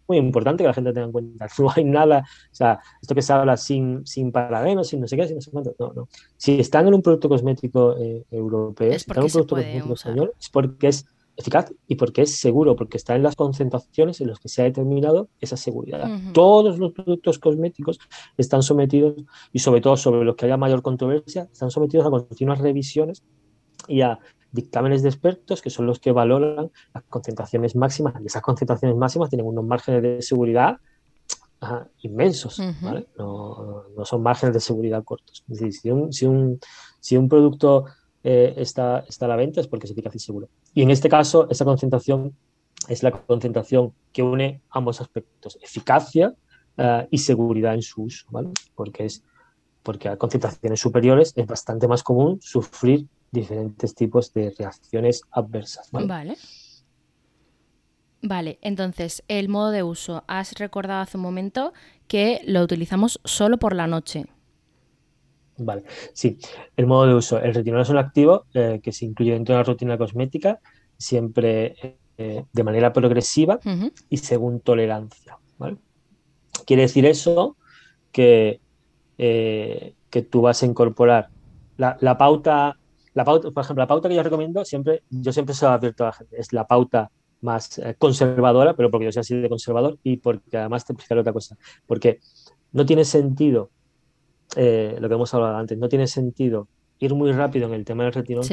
[0.07, 1.47] Muy importante que la gente tenga en cuenta.
[1.59, 5.17] No hay nada, o sea, esto que se habla sin, sin parabenos, sin no sé
[5.17, 6.07] qué, sin no sé cuánto, no, no.
[6.37, 10.33] Si están en un producto cosmético eh, europeo, si están en un producto cosmético español,
[10.39, 11.05] es porque es
[11.37, 14.65] eficaz y porque es seguro, porque está en las concentraciones en las que se ha
[14.65, 16.09] determinado esa seguridad.
[16.33, 17.99] Todos los productos cosméticos
[18.37, 19.13] están sometidos,
[19.53, 23.23] y sobre todo sobre los que haya mayor controversia, están sometidos a continuas revisiones
[23.87, 24.19] y a
[24.57, 28.13] dictámenes de expertos que son los que valoran las concentraciones máximas.
[28.21, 30.77] Y esas concentraciones máximas tienen unos márgenes de seguridad
[32.01, 32.59] inmensos,
[33.17, 35.43] no, son márgenes de seguridad cortos.
[35.49, 36.59] Es decir, si un, si un,
[36.99, 37.85] si un producto
[38.23, 40.49] eh, está, está a la venta es porque es eficaz y seguro.
[40.73, 42.35] Y en este caso, esa concentración
[42.87, 46.35] es la concentración que une ambos aspectos, eficacia
[46.77, 48.49] eh, y seguridad en su uso, ¿vale?
[48.75, 49.23] Porque, es,
[49.81, 55.89] porque a concentraciones superiores es bastante más común sufrir diferentes tipos de reacciones adversas.
[55.91, 56.35] Vale.
[58.21, 60.23] Vale, entonces, el modo de uso.
[60.27, 61.71] Has recordado hace un momento
[62.07, 64.25] que lo utilizamos solo por la noche.
[65.57, 66.37] Vale, sí.
[66.75, 67.39] El modo de uso.
[67.39, 70.59] El retinol es un activo eh, que se incluye dentro de la rutina cosmética
[70.97, 71.75] siempre
[72.17, 73.59] eh, de manera progresiva
[74.09, 75.37] y según tolerancia.
[76.65, 77.55] Quiere decir eso
[78.11, 78.59] que,
[79.17, 81.29] eh, que tú vas a incorporar
[81.77, 82.77] la, pauta,
[83.17, 86.03] la pauta, por ejemplo, la pauta que yo recomiendo siempre, yo siempre se lo advierto
[86.03, 87.09] a la gente, es la pauta
[87.41, 91.33] más conservadora, pero porque yo soy así de conservador y porque además te explicaré otra
[91.33, 92.19] cosa, porque
[92.73, 93.71] no tiene sentido
[94.55, 96.67] eh, lo que hemos hablado antes, no tiene sentido
[96.99, 98.45] ir muy rápido en el tema del retinol,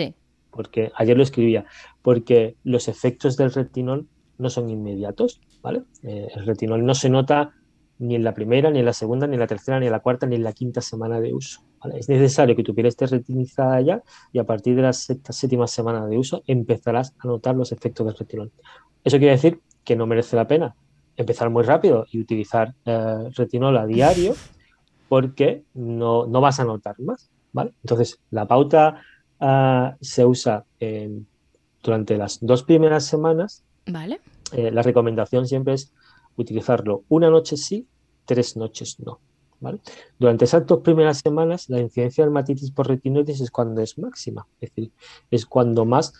[0.50, 1.66] porque ayer lo escribía,
[2.00, 5.82] porque los efectos del retinol no son inmediatos, ¿vale?
[6.02, 7.52] Eh, el retinol no se nota
[7.98, 10.00] ni en la primera, ni en la segunda, ni en la tercera, ni en la
[10.00, 11.60] cuarta, ni en la quinta semana de uso.
[11.92, 15.66] Es necesario que tu piel esté retinizada ya y a partir de la sexta, séptima
[15.66, 18.52] semana de uso empezarás a notar los efectos del retinol.
[19.02, 20.74] Eso quiere decir que no merece la pena
[21.16, 24.34] empezar muy rápido y utilizar eh, retinol a diario
[25.08, 27.72] porque no, vas a notar más, ¿vale?
[27.82, 29.02] Entonces, la pauta
[29.38, 30.64] ah, se usa
[31.82, 33.62] durante las dos primeras semanas.
[33.86, 34.20] Vale.
[34.52, 35.92] Eh, la recomendación siempre es
[36.36, 37.86] utilizarlo una noche sí,
[38.24, 39.20] tres noches no.
[39.64, 39.80] ¿Vale?
[40.18, 44.46] Durante esas dos primeras semanas, la incidencia de dermatitis por retinoides es cuando es máxima,
[44.60, 44.92] es decir,
[45.30, 46.12] es cuando más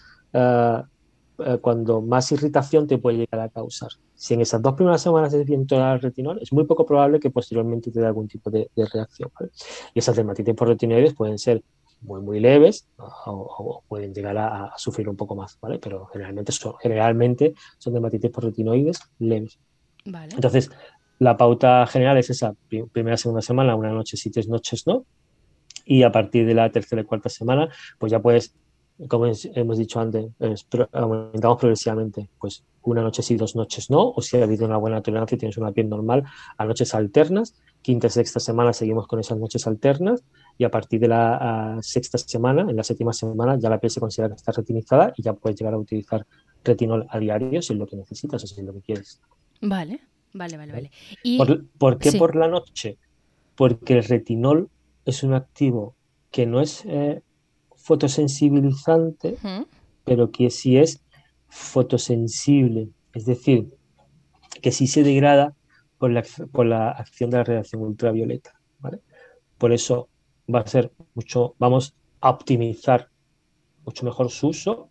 [1.38, 3.90] eh, cuando más irritación te puede llegar a causar.
[4.14, 7.18] Si en esas dos primeras semanas es bien toda el retinol, es muy poco probable
[7.18, 9.30] que posteriormente te dé algún tipo de, reacción.
[9.94, 11.62] Y esas dermatitis por retinoides pueden ser
[12.02, 15.80] muy, muy leves o, pueden llegar a, sufrir un poco más, ¿vale?
[15.80, 19.59] Pero generalmente son, generalmente son dermatitis por retinoides leves.
[20.04, 20.70] Entonces,
[21.18, 22.55] la pauta general es esa,
[22.92, 25.05] primera, segunda semana, una noche sí, tres noches no.
[25.87, 28.55] Y a partir de la tercera y cuarta semana, pues ya puedes
[29.09, 30.27] como hemos dicho antes,
[30.92, 35.03] aumentamos progresivamente, pues una noche sí, dos noches no, o si ha habido una buena
[35.03, 36.22] tolerancia y tienes una piel normal,
[36.57, 40.22] a noches alternas, quinta sexta semana seguimos con esas noches alternas
[40.59, 44.00] y a partir de la sexta semana, en la séptima semana, ya la piel se
[44.00, 46.24] considera que está retinizada y ya puedes llegar a utilizar
[46.62, 49.20] retinol a diario si es lo que necesitas o si es lo que quieres.
[49.61, 50.00] Vale,
[50.35, 50.90] vale, vale, vale.
[51.79, 52.99] ¿Por, qué por la noche?
[53.55, 54.68] Porque el retinol
[55.05, 55.94] es un activo
[56.31, 57.23] que no es eh,
[57.77, 59.37] fotosensibilizante,
[60.05, 61.03] pero que sí es
[61.49, 63.73] fotosensible, es decir,
[64.61, 65.55] que sí se degrada
[65.99, 68.59] por la, por la acción de la radiación ultravioleta.
[68.81, 69.01] ¿vale?
[69.59, 70.09] Por eso
[70.53, 73.09] va a ser mucho, vamos a optimizar
[73.85, 74.90] mucho mejor su uso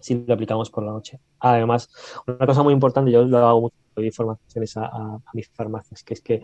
[0.00, 1.20] si lo aplicamos por la noche.
[1.40, 1.88] Además,
[2.26, 6.20] una cosa muy importante, yo lo hago mucho, doy informaciones a, mis farmacias, que es
[6.20, 6.42] que,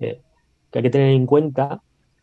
[0.00, 0.20] eh,
[0.70, 1.82] que, hay que tener en cuenta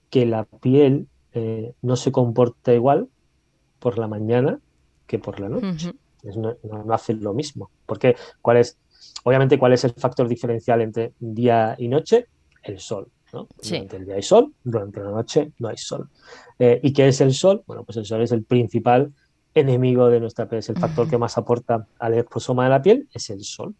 [0.09, 3.07] que la piel eh, no se comporta igual
[3.79, 4.59] por la mañana
[5.05, 5.93] que por la noche.
[6.35, 7.69] no, no, hace lo mismo.
[7.85, 8.77] Porque, ¿cuál es,
[9.23, 12.27] obviamente, cuál es el factor diferencial entre día y noche?
[12.63, 13.09] El sol.
[13.31, 16.09] Durante el día hay sol, durante la noche no hay sol.
[16.57, 17.63] Eh, ¿Y qué es el sol?
[17.67, 19.13] Bueno, pues el sol es el principal
[19.53, 23.07] enemigo de nuestra piel, es el factor que más aporta al exposoma de la piel,
[23.13, 23.75] es el sol.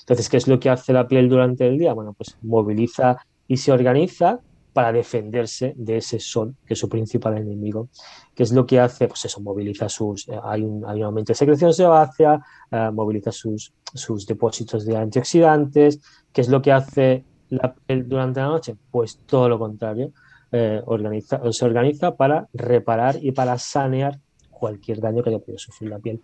[0.00, 1.92] Entonces, ¿qué es lo que hace la piel durante el día?
[1.92, 4.40] Bueno, pues moviliza y se organiza
[4.74, 7.88] para defenderse de ese sol, que es su principal enemigo.
[8.34, 9.06] ¿Qué es lo que hace?
[9.06, 12.40] Pues eso, moviliza sus, eh, hay, un, hay, un, aumento de secreción sebácea,
[12.72, 16.00] uh, moviliza sus, sus depósitos de antioxidantes.
[16.32, 18.74] ¿Qué es lo que hace la piel durante la noche?
[18.90, 20.12] Pues todo lo contrario.
[20.50, 24.18] Eh, organiza, se organiza para reparar y para sanear
[24.54, 26.22] cualquier daño que haya podido sufrir la piel.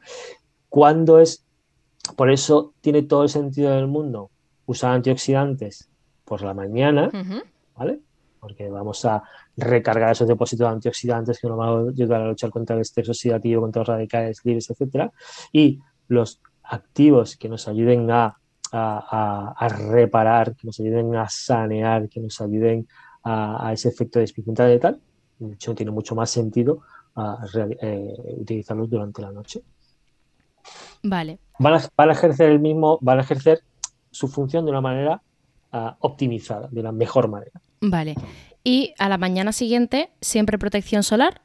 [0.68, 1.44] ¿Cuándo es?
[2.16, 4.30] Por eso tiene todo el sentido del mundo
[4.66, 5.90] usar antioxidantes
[6.24, 7.10] por la mañana,
[7.76, 8.00] ¿vale?
[8.40, 9.22] porque vamos a
[9.56, 13.08] recargar esos depósitos de antioxidantes que nos van a ayudar a luchar contra el estrés
[13.08, 15.12] oxidativo, contra los radicales libres, etcétera,
[15.52, 18.36] y los activos que nos ayuden a,
[19.68, 22.88] reparar, que nos ayuden a sanear, que nos ayuden
[23.24, 25.00] a, ese efecto de despigmentar y tal,
[25.38, 26.82] de hecho tiene mucho más sentido
[27.82, 29.62] eh, utilizarlos durante la noche.
[31.02, 31.38] Vale.
[31.58, 33.60] Van a, ejercer el mismo, van a ejercer
[34.10, 35.22] su función de una manera
[35.72, 37.60] ah, optimizada, de la mejor manera.
[37.80, 38.14] Vale.
[38.64, 41.42] Y a la mañana siguiente, siempre protección solar.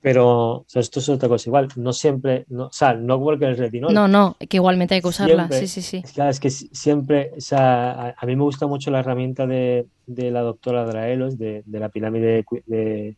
[0.00, 1.68] Pero esto es otra cosa igual.
[1.76, 3.92] No siempre, no, o sea, no porque el retinol.
[3.92, 5.48] No, no, que igualmente hay que usarla.
[5.50, 6.02] sí, sí, sí.
[6.16, 10.84] Es que, siempre, o sea, a, mí me gusta mucho la herramienta de, la doctora
[10.84, 13.16] Draelos, de, la pirámide de,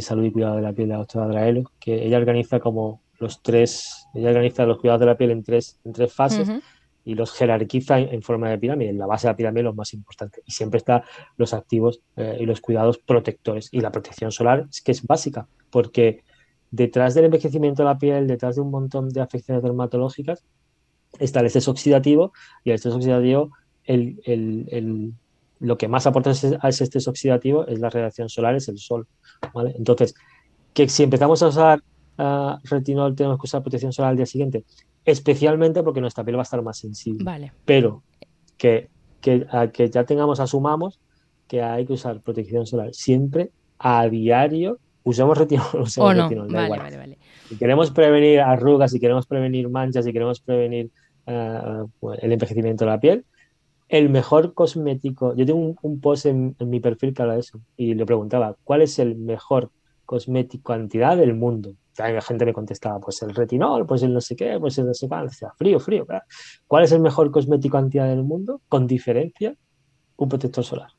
[0.00, 3.42] salud y cuidado de la piel de la doctora Draelos, que ella organiza como los
[3.42, 6.48] tres, ella organiza los cuidados de la piel en tres, en tres fases
[7.04, 8.90] y los jerarquiza en, forma de pirámide.
[8.90, 10.42] En la base de la pirámide lo más importante.
[10.44, 11.02] Y siempre están
[11.38, 13.70] los activos eh, y los cuidados protectores.
[13.72, 16.22] Y la protección solar es que es básica, porque
[16.70, 20.44] detrás del envejecimiento de la piel, detrás de un montón de afecciones dermatológicas,
[21.18, 23.52] está el exceso oxidativo y el exceso oxidativo,
[23.84, 25.14] el,
[25.60, 29.06] lo que más aporta a ese exceso oxidativo es la radiación solar, es el sol.
[29.76, 30.14] Entonces,
[30.72, 31.82] que si empezamos a usar
[32.18, 34.64] uh, retinol, tenemos que usar protección solar al día siguiente
[35.08, 37.24] especialmente porque nuestra piel va a estar más sensible.
[37.24, 37.52] Vale.
[37.64, 38.02] Pero
[38.58, 38.90] que,
[39.22, 41.00] que, que ya tengamos, asumamos
[41.46, 44.78] que hay que usar protección solar siempre a diario.
[45.04, 47.18] Usemos retinol, usemos retinol, vale, vale, vale.
[47.48, 50.90] Si queremos prevenir arrugas, si queremos prevenir manchas, si queremos prevenir
[51.26, 53.24] uh, el envejecimiento de la piel,
[53.88, 55.34] el mejor cosmético.
[55.34, 58.56] Yo tengo un, post en, en, mi perfil que habla de eso y le preguntaba:
[58.64, 59.70] ¿cuál es el mejor
[60.04, 61.74] cosmético cantidad del mundo?
[61.98, 64.94] la gente me contestaba, pues el retinol, pues el no sé qué, pues el no
[64.94, 66.06] sé cuál, frío, frío.
[66.66, 68.60] ¿Cuál es el mejor cosmético antidad del mundo?
[68.68, 69.54] Con diferencia,
[70.16, 70.90] un protector solar.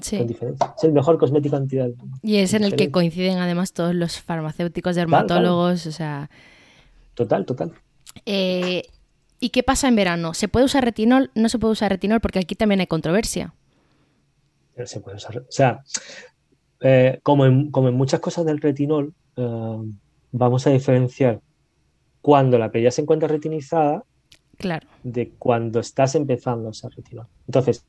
[0.00, 0.18] Sí.
[0.18, 0.74] Con diferencia.
[0.76, 2.18] Es el mejor cosmético antidad del mundo.
[2.22, 6.30] Y es en el que coinciden además todos los farmacéuticos, dermatólogos, o sea...
[7.14, 7.72] Total, total.
[8.26, 8.84] Eh,
[9.44, 10.32] ¿Y qué pasa en verano?
[10.32, 11.30] ¿Se puede usar retinol?
[11.34, 13.52] No se puede usar retinol porque aquí también hay controversia.
[14.74, 15.36] Pero se puede usar.
[15.36, 15.82] O sea,
[16.80, 19.78] eh, como, en, como en muchas cosas del retinol, eh,
[20.32, 21.42] vamos a diferenciar
[22.22, 24.02] cuando la piel ya se encuentra retinizada
[24.56, 24.88] claro.
[25.02, 27.26] de cuando estás empezando a usar retinol.
[27.46, 27.84] Entonces,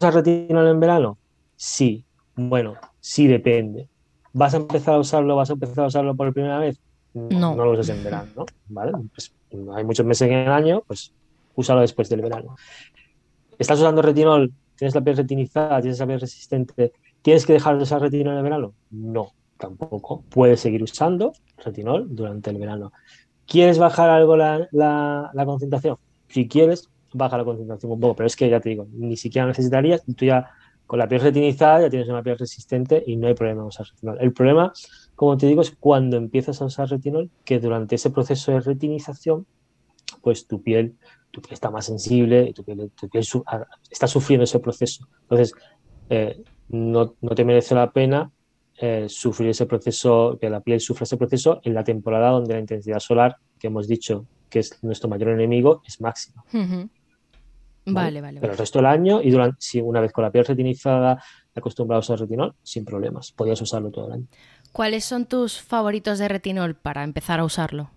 [0.00, 1.18] ¿usar retinol en verano?
[1.54, 2.02] Sí.
[2.34, 3.90] Bueno, sí depende.
[4.32, 5.36] ¿Vas a empezar a usarlo?
[5.36, 6.80] ¿Vas a empezar a usarlo por primera vez?
[7.14, 7.54] No.
[7.54, 8.46] No lo uses en verano, ¿no?
[8.68, 8.92] ¿Vale?
[9.14, 9.32] Pues,
[9.74, 11.12] hay muchos meses en el año, pues
[11.54, 12.56] úsalo después del verano.
[13.58, 14.52] ¿Estás usando retinol?
[14.76, 15.80] ¿Tienes la piel retinizada?
[15.80, 16.92] ¿Tienes la piel resistente?
[17.22, 18.74] ¿Tienes que dejar de usar retinol en el verano?
[18.90, 20.22] No tampoco.
[20.30, 21.32] Puedes seguir usando
[21.62, 22.92] retinol durante el verano.
[23.46, 25.96] ¿Quieres bajar algo la, la, concentración?
[26.28, 29.46] Si quieres, baja la concentración un poco, pero es que ya te digo, ni siquiera
[29.46, 30.50] necesitarías, tú ya
[30.86, 33.86] Con la piel retinizada ya tienes una piel resistente y no hay problema en usar
[33.86, 34.18] retinol.
[34.20, 34.72] El problema,
[35.18, 39.46] como te digo, es cuando empiezas a usar retinol, que durante ese proceso de retinización,
[40.22, 40.94] pues tu piel,
[41.32, 43.26] tu piel está más sensible, tu piel, tu piel
[43.90, 45.08] está sufriendo ese proceso.
[45.22, 45.54] Entonces,
[46.08, 48.30] eh, no, no, te merece la pena
[48.76, 52.60] eh, sufrir ese proceso, que la piel sufra ese proceso en la temporada donde la
[52.60, 56.44] intensidad solar, que hemos dicho que es nuestro mayor enemigo, es máxima.
[57.86, 58.40] Vale, vale.
[58.40, 61.20] Pero el resto del año y durante, si una vez con la piel retinizada,
[61.58, 63.32] acostumbrados al retinol, sin problemas.
[63.32, 64.26] Podías usarlo todo el año.
[64.72, 67.90] ¿Cuáles son tus favoritos de retinol para empezar a usarlo?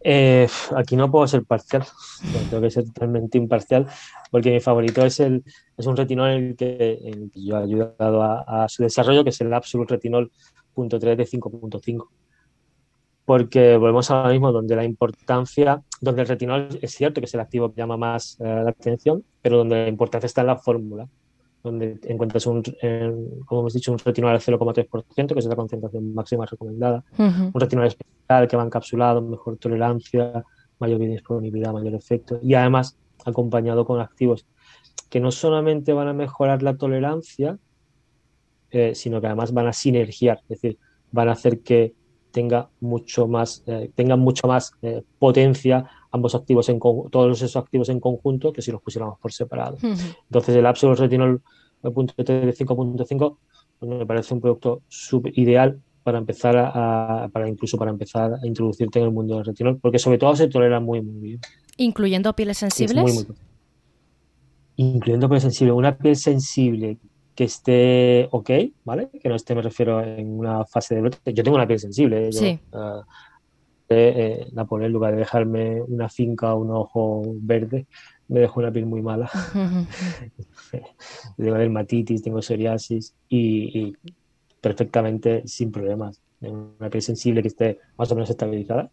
[0.00, 1.84] Eh, aquí no puedo ser parcial,
[2.50, 3.86] tengo que ser totalmente imparcial,
[4.30, 5.44] porque mi favorito es el
[5.76, 9.52] es un retinol en el que, yo he ayudado a, su desarrollo, que es el
[9.52, 10.30] Absolute Retinol
[10.74, 12.08] .3 de 5.5
[13.28, 17.40] porque volvemos ahora mismo donde la importancia, donde el retinol es cierto que es el
[17.40, 21.06] activo que llama más eh, la atención, pero donde la importancia está en la fórmula,
[21.62, 22.62] donde encuentras un,
[23.46, 27.86] como hemos dicho, un retinol al 0,3%, que es la concentración máxima recomendada, un retinol
[27.86, 30.44] especial que va encapsulado, mejor tolerancia,
[30.78, 34.46] mayor disponibilidad, mayor efecto, y además acompañado con activos
[35.08, 37.58] que no solamente van a mejorar la tolerancia,
[38.70, 40.78] eh, sino que además van a sinergiar, es decir,
[41.10, 41.94] van a hacer que
[42.30, 47.88] tenga mucho más, eh, tengan mucho más eh, potencia ambos activos en todos esos activos
[47.88, 49.76] en conjunto que si los pusiéramos por separado.
[49.82, 51.42] Entonces el Absolute Retinol
[51.82, 53.36] de 5.5
[53.78, 54.82] pues me parece un producto
[55.34, 59.78] ideal para empezar a, para incluso para empezar a introducirte en el mundo del retinol,
[59.78, 61.40] porque sobre todo se tolera muy muy bien.
[61.76, 63.26] ¿Incluyendo pieles sensibles?
[64.76, 65.74] incluyendo pieles sensibles.
[65.76, 66.98] Una piel sensible
[67.38, 68.50] que esté ok,
[68.84, 69.10] ¿vale?
[69.10, 71.32] Que no esté, me refiero, en una fase de brote.
[71.32, 72.26] Yo tengo una piel sensible.
[72.26, 72.32] ¿eh?
[72.32, 72.58] Yo, sí.
[72.72, 73.00] Uh,
[73.88, 77.86] eh, Napoleón, en lugar de dejarme una finca o un ojo verde,
[78.26, 79.30] me dejó una piel muy mala.
[81.36, 83.96] tengo dermatitis, tengo psoriasis y, y,
[84.60, 86.20] perfectamente sin problemas.
[86.40, 88.90] Una piel sensible que esté más o menos estabilizada.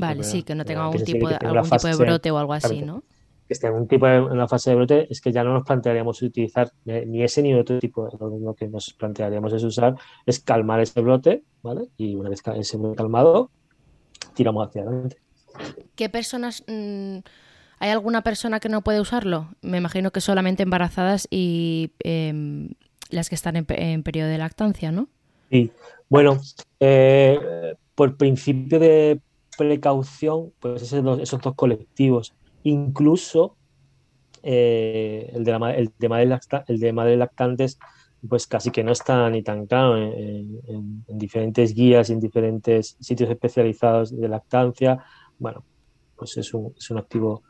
[0.00, 2.82] Vale, sí, que no tenga algún, tipo de, algún tipo de brote o algo así,
[2.82, 3.04] ¿no?
[3.52, 5.52] Que esté en un tipo de, en una fase de brote, es que ya no
[5.52, 8.08] nos plantearíamos utilizar ni ese ni otro tipo.
[8.18, 9.94] Lo que nos plantearíamos es usar,
[10.24, 11.88] es calmar ese brote, ¿vale?
[11.98, 13.50] Y una vez que ese brote calmado,
[14.34, 15.18] tiramos hacia adelante.
[15.94, 16.64] ¿Qué personas...
[16.66, 17.18] Mmm,
[17.78, 19.48] ¿Hay alguna persona que no puede usarlo?
[19.60, 22.68] Me imagino que solamente embarazadas y eh,
[23.10, 25.08] las que están en, en, periodo de lactancia, ¿no?
[25.50, 25.72] Sí.
[26.08, 26.40] Bueno,
[26.78, 29.20] eh, por principio de
[29.58, 32.34] precaución, pues esos dos, esos dos colectivos
[32.64, 33.56] incluso
[34.42, 36.38] eh, el, de la, el, de madre
[36.68, 37.78] el de madre lactantes
[38.28, 42.96] pues casi que no está ni tan claro en, en, en, diferentes guías en diferentes
[43.00, 45.04] sitios especializados de lactancia.
[45.38, 45.64] Bueno,
[46.16, 47.42] pues es un, es un activo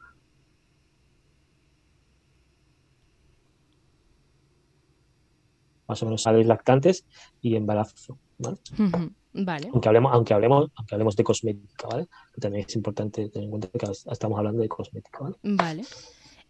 [5.86, 7.04] más o menos madres lactantes
[7.42, 8.18] y embarazo.
[8.38, 8.56] ¿vale?
[8.78, 9.21] Uh.
[9.35, 9.70] Vale.
[9.72, 12.07] Aunque hablemos, aunque hablemos, aunque hablemos de cosmética, ¿vale?
[12.35, 15.37] Que también es importante tener en cuenta que estamos hablando de cosmética, ¿vale?
[15.43, 15.85] Vale.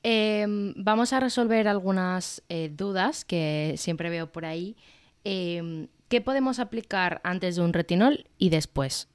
[0.02, 0.44] Eh,
[0.76, 4.76] vamos a resolver algunas eh, dudas que siempre veo por ahí.
[5.24, 9.08] Eh, ¿Qué podemos aplicar antes de un retinol y después?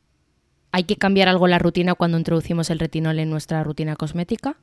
[0.71, 4.57] ¿Hay que cambiar algo la rutina cuando introducimos el retinol en nuestra rutina cosmética?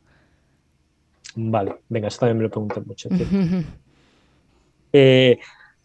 [1.37, 3.09] Vale, venga, eso también me lo preguntan mucho.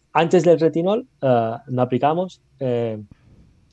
[0.10, 3.02] eh, antes del retinol uh, no aplicamos eh,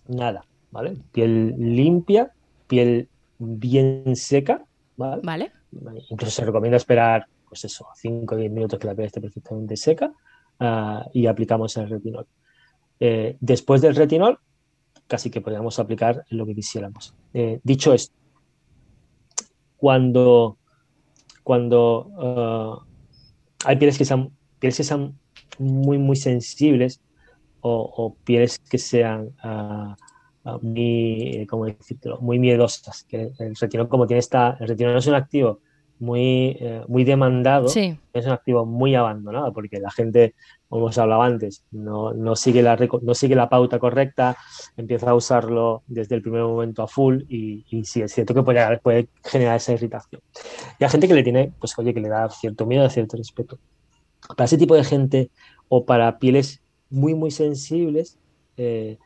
[0.09, 0.97] nada, ¿vale?
[1.13, 2.33] Piel limpia,
[2.67, 3.09] piel
[3.39, 4.65] bien seca,
[4.97, 5.23] ¿vale?
[5.25, 5.53] Vale.
[6.09, 9.77] Incluso se recomienda esperar, pues eso, 5 o 10 minutos que la piel esté perfectamente
[9.77, 10.13] seca
[10.61, 12.27] uh, y aplicamos el retinol.
[13.01, 14.39] Eh, después del retinol,
[15.07, 17.15] casi que podríamos aplicar lo que quisiéramos.
[17.35, 18.15] Eh, dicho esto,
[19.77, 20.57] cuando,
[21.43, 25.19] cuando uh, hay pieles que sean, pieles que sean
[25.59, 27.01] muy, muy sensibles
[27.61, 32.19] o, o pieles que sean uh, muy, ¿cómo decirlo?
[32.21, 33.05] muy miedosas.
[33.05, 35.61] Que el retinol, como tiene esta, el retinol es un activo
[35.99, 37.99] muy, eh, muy demandado, sí.
[38.13, 40.35] es un activo muy abandonado, porque la gente,
[40.69, 44.37] como hemos hablado antes, no, no, sigue la, no sigue la pauta correcta,
[44.77, 48.43] empieza a usarlo desde el primer momento a full y, y sí, es cierto que
[48.43, 50.21] puede, puede generar esa irritación.
[50.79, 53.59] Y hay gente que le tiene, pues oye, que le da cierto miedo, cierto respeto.
[54.35, 55.31] Para ese tipo de gente
[55.69, 56.61] o para pieles
[56.91, 58.19] muy, muy sensibles,
[58.57, 58.99] eh,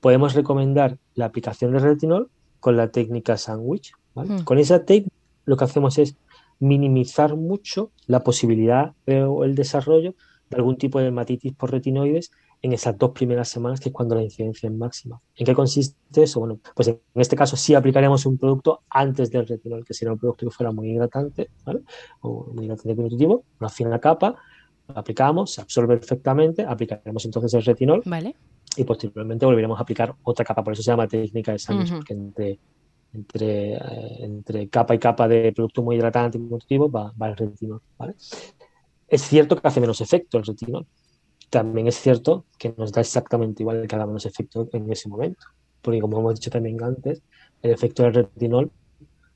[0.00, 3.92] podemos recomendar la aplicación de retinol con la técnica sandwich.
[4.14, 4.34] ¿vale?
[4.34, 4.44] Mm.
[4.44, 5.14] Con esa técnica
[5.44, 6.16] lo que hacemos es
[6.58, 10.14] minimizar mucho la posibilidad eh, o el desarrollo
[10.50, 12.30] de algún tipo de dermatitis por retinoides
[12.62, 15.20] en esas dos primeras semanas, que es cuando la incidencia es máxima.
[15.36, 16.40] ¿En qué consiste eso?
[16.40, 20.18] Bueno, pues en este caso sí aplicaríamos un producto antes del retinol, que sería un
[20.18, 21.82] producto que fuera muy hidratante, ¿vale?
[22.20, 24.36] O muy hidratante nutritivo, una fina capa,
[24.94, 28.34] aplicamos, se absorbe perfectamente, aplicaremos entonces el retinol Vale.
[28.76, 32.12] y posteriormente volveremos a aplicar otra capa, por eso se llama técnica de sándwich, porque
[32.14, 32.58] entre,
[33.12, 37.36] entre, eh, entre capa y capa de producto muy hidratante y nutritivo va, va el
[37.36, 38.14] retinol, ¿vale?
[39.08, 40.86] Es cierto que hace menos efecto el retinol,
[41.50, 45.46] también es cierto que nos da exactamente igual que haga menos efecto en ese momento,
[45.80, 47.22] porque como hemos dicho también antes,
[47.62, 48.70] el efecto del retinol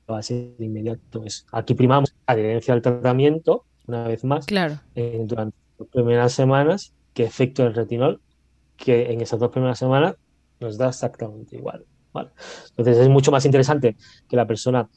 [0.09, 1.23] va a ser inmediato.
[1.23, 4.79] Es, aquí primamos adherencia al tratamiento, una vez más, Claro.
[4.95, 8.21] eh, durante las primeras semanas que efecto del retinol,
[8.77, 10.15] que en esas dos primeras semanas
[10.59, 11.85] nos da exactamente igual.
[12.13, 12.29] ¿vale?
[12.69, 13.95] Entonces es mucho más interesante
[14.27, 14.87] que la persona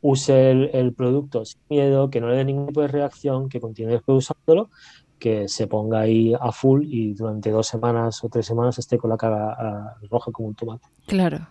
[0.00, 3.60] use el, el producto sin miedo, que no le dé ningún tipo de reacción, que
[3.60, 4.70] continúe usándolo,
[5.18, 9.10] que se ponga ahí a full y durante dos semanas o tres semanas esté con
[9.10, 10.86] la cara ah, roja como un tomate.
[11.06, 11.46] Claro.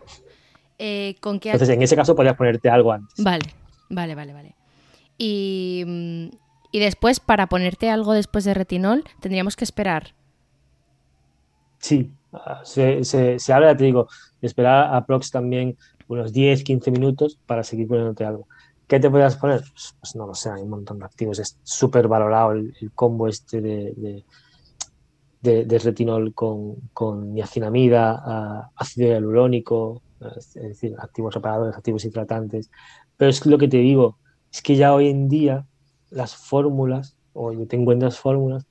[0.78, 3.24] Eh, ¿Con qué Entonces en ese caso podrías ponerte algo antes.
[3.24, 3.46] Vale,
[3.90, 4.56] vale, vale, vale.
[5.18, 6.28] Y, mm,
[6.74, 10.16] y después, para ponerte algo después de retinol, tendríamos que esperar.
[11.78, 14.08] Sí, ah, se, se, se habla, te digo,
[14.42, 18.48] de esperar aprox también unos 10, 15 minutos para seguir poniéndote algo.
[18.88, 19.62] ¿Qué te podrías poner?
[19.62, 21.38] Pues, pues no lo sé, hay un montón de activos.
[21.38, 24.24] Es súper valorado el, combo este de,
[25.44, 30.02] de, retinol con, con niacinamida, ah, ácido hialurónico,
[30.36, 32.72] es decir, activos reparadores, activos hidratantes.
[33.16, 34.18] Pero es lo que te digo,
[34.52, 35.68] es que ya hoy en día
[36.14, 38.66] las fórmulas, o tengo buenas fórmulas,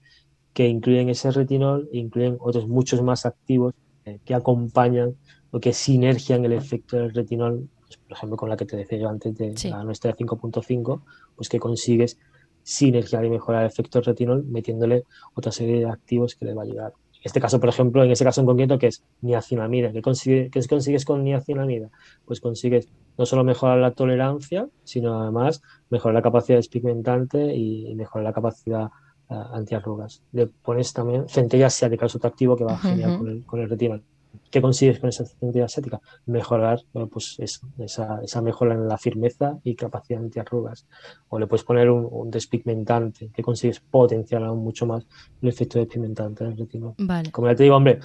[0.52, 3.74] que incluyen ese retinol e incluyen otros muchos más activos
[4.04, 5.16] eh, que acompañan
[5.50, 8.98] o que sinergian el efecto del retinol, pues, por ejemplo, con la que te decía
[8.98, 9.70] yo antes de Sí.
[9.70, 11.02] la nuestra de 5.5,
[11.36, 12.18] pues que consigues
[12.62, 16.62] sinergiar y mejorar el efecto del retinol metiéndole otra serie de activos que le va
[16.62, 16.92] a ayudar.
[17.14, 19.92] En este caso, por ejemplo, en ese caso en concreto, que es niacinamida.
[19.92, 21.88] ¿Qué, consigue, qué consigues con niacinamida?
[22.24, 25.60] Pues consigues no solo mejorar la tolerancia, sino además
[25.90, 28.88] mejorar la capacidad despigmentante y, mejorar la capacidad
[29.28, 30.22] ah, antiarrugas.
[30.32, 33.18] Le pones también centella asiática, es otro activo que va Ujú, genial ujú.
[33.18, 34.04] con el, con el retinol.
[34.50, 36.00] ¿Qué consigues con esa centella asiática?
[36.24, 40.86] Mejorar pues eso, esa, esa mejora en la firmeza y capacidad antiarrugas.
[41.28, 45.06] O le puedes poner un, un despigmentante, que consigues potenciar aún mucho más
[45.42, 46.94] el efecto despigmentante del retinol.
[46.98, 47.30] Vale.
[47.30, 48.00] Como ya te digo, hombre,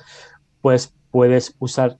[0.59, 1.97] pues puedes usar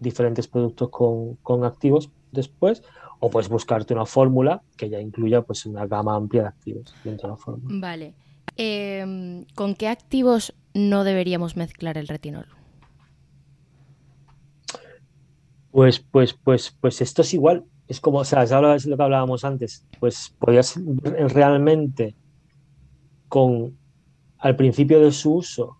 [0.00, 2.82] diferentes productos con, con activos después,
[3.20, 7.28] o puedes buscarte una fórmula que ya incluya pues una gama amplia de activos dentro
[7.28, 7.76] de la fórmula.
[7.80, 8.14] Vale.
[8.56, 12.46] Em, ¿Con qué activos no deberíamos mezclar el retinol?
[15.70, 17.64] Pues, pues, pues, pues esto es igual.
[17.88, 19.86] Es como, o sea, ¿sabes lo que hablábamos antes?
[20.00, 22.14] Pues podías re- realmente
[23.28, 23.76] con
[24.38, 25.78] al principio de su uso,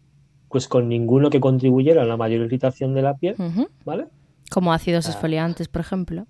[0.53, 3.35] pues con ninguno que contribuyera a la mayor irritación de la piel.
[3.85, 4.07] ¿vale?
[4.51, 5.11] Como ácidos Ah.
[5.11, 6.27] esfoliantes, por ejemplo.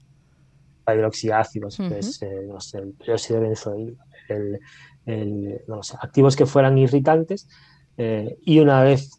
[0.86, 3.96] hidroxiácidos, pues, eh, no sé, el peróxido de benzoil,
[4.28, 4.58] el,
[5.06, 7.48] el- no sé, activos que fueran irritantes.
[7.98, 9.10] eh, y una vez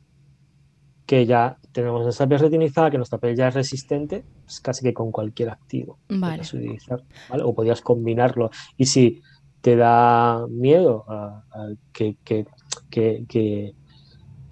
[1.06, 4.94] que ya tenemos nuestra piel retinizada, que nuestra piel ya es resistente, pues casi que
[4.94, 6.42] con cualquier activo Vale.
[6.44, 7.44] utilizar, ¿vale?
[7.44, 8.50] O podías combinarlo.
[8.78, 9.22] Y si
[9.62, 12.46] te da miedo a, a que, que,
[12.90, 13.76] que, que-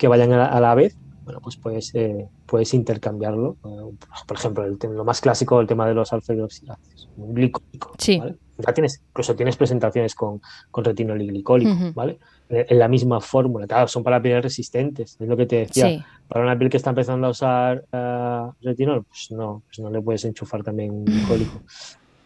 [0.01, 3.55] que vayan a la, a la vez, bueno, pues puedes, eh, puedes intercambiarlo.
[3.63, 3.95] Eh,
[4.25, 8.17] por ejemplo, el, lo más clásico, el tema de los alfa hidroxiácidos, un glicólico, Sí.
[8.17, 8.35] ¿vale?
[8.57, 10.41] Ya tienes, incluso tienes presentaciones con,
[10.71, 11.71] con retinol y glicólico.
[11.93, 12.17] ¿vale?
[12.49, 13.67] En, en la misma fórmula.
[13.67, 15.87] Claro, son para pieles resistentes, es lo que te decía.
[15.87, 16.03] Sí.
[16.27, 20.01] Para una piel que está empezando a usar eh, retinol, pues no, pues no le
[20.01, 21.61] puedes enchufar también un glicólico.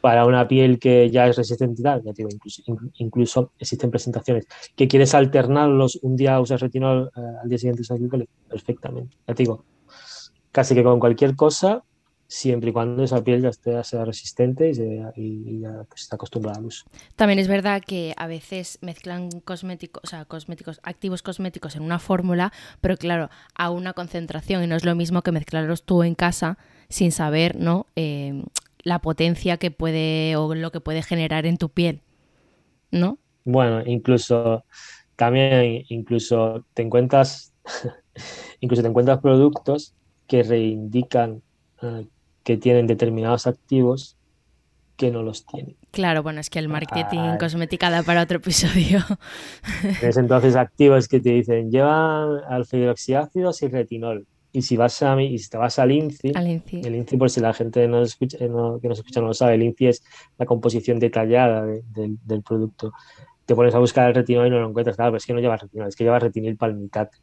[0.05, 3.89] Para una piel que ya es resistente y tal, ya digo, incluso, in- incluso existen
[3.89, 4.45] presentaciones
[4.77, 7.99] que quieres alternarlos, un día usas retinol, eh, al día siguiente usas
[8.47, 9.17] perfectamente.
[9.27, 9.63] Ya digo,
[10.51, 11.81] casi que con cualquier cosa,
[12.27, 14.71] siempre y cuando esa piel ya esté, sea resistente
[15.15, 16.85] y, ya pues, está acostumbrada al uso.
[17.15, 22.95] También es verdad que a veces mezclan cosméticos, cosméticos, activos cosméticos en una fórmula, pero
[22.97, 26.57] claro, a una concentración y no es lo mismo que mezclarlos tú en casa
[26.89, 27.87] sin saber, ¿no?
[27.95, 28.43] Eh,
[28.85, 32.03] la potencia que puede o lo que puede generar en tu piel,
[32.91, 33.19] ¿no?
[33.43, 34.63] Bueno, incluso
[35.17, 37.53] también incluso te encuentras
[38.59, 39.95] incluso te encuentras productos
[40.27, 41.41] que reindican
[41.81, 42.07] eh,
[42.43, 44.17] que tienen determinados activos
[44.95, 45.75] que no los tienen.
[45.91, 47.37] Claro, bueno, es que el marketing Ay.
[47.39, 49.03] cosmética da para otro episodio.
[49.99, 54.27] Tienes entonces activos que te dicen llevan alfa hidroxiácidos y retinol.
[54.57, 56.79] Y si vas a y si te vas al INCI, Al INCI.
[56.87, 59.33] el INCI por si la gente no escucha, eh, no- que nos escucha no lo
[59.33, 60.03] sabe, el INCI es
[60.37, 62.93] la composición detallada de- del, del producto.
[63.45, 65.39] Te pones a buscar el retinol y no lo encuentras, claro, pero es que no
[65.41, 67.17] lleva retinol, es que lleva retinil palmitate.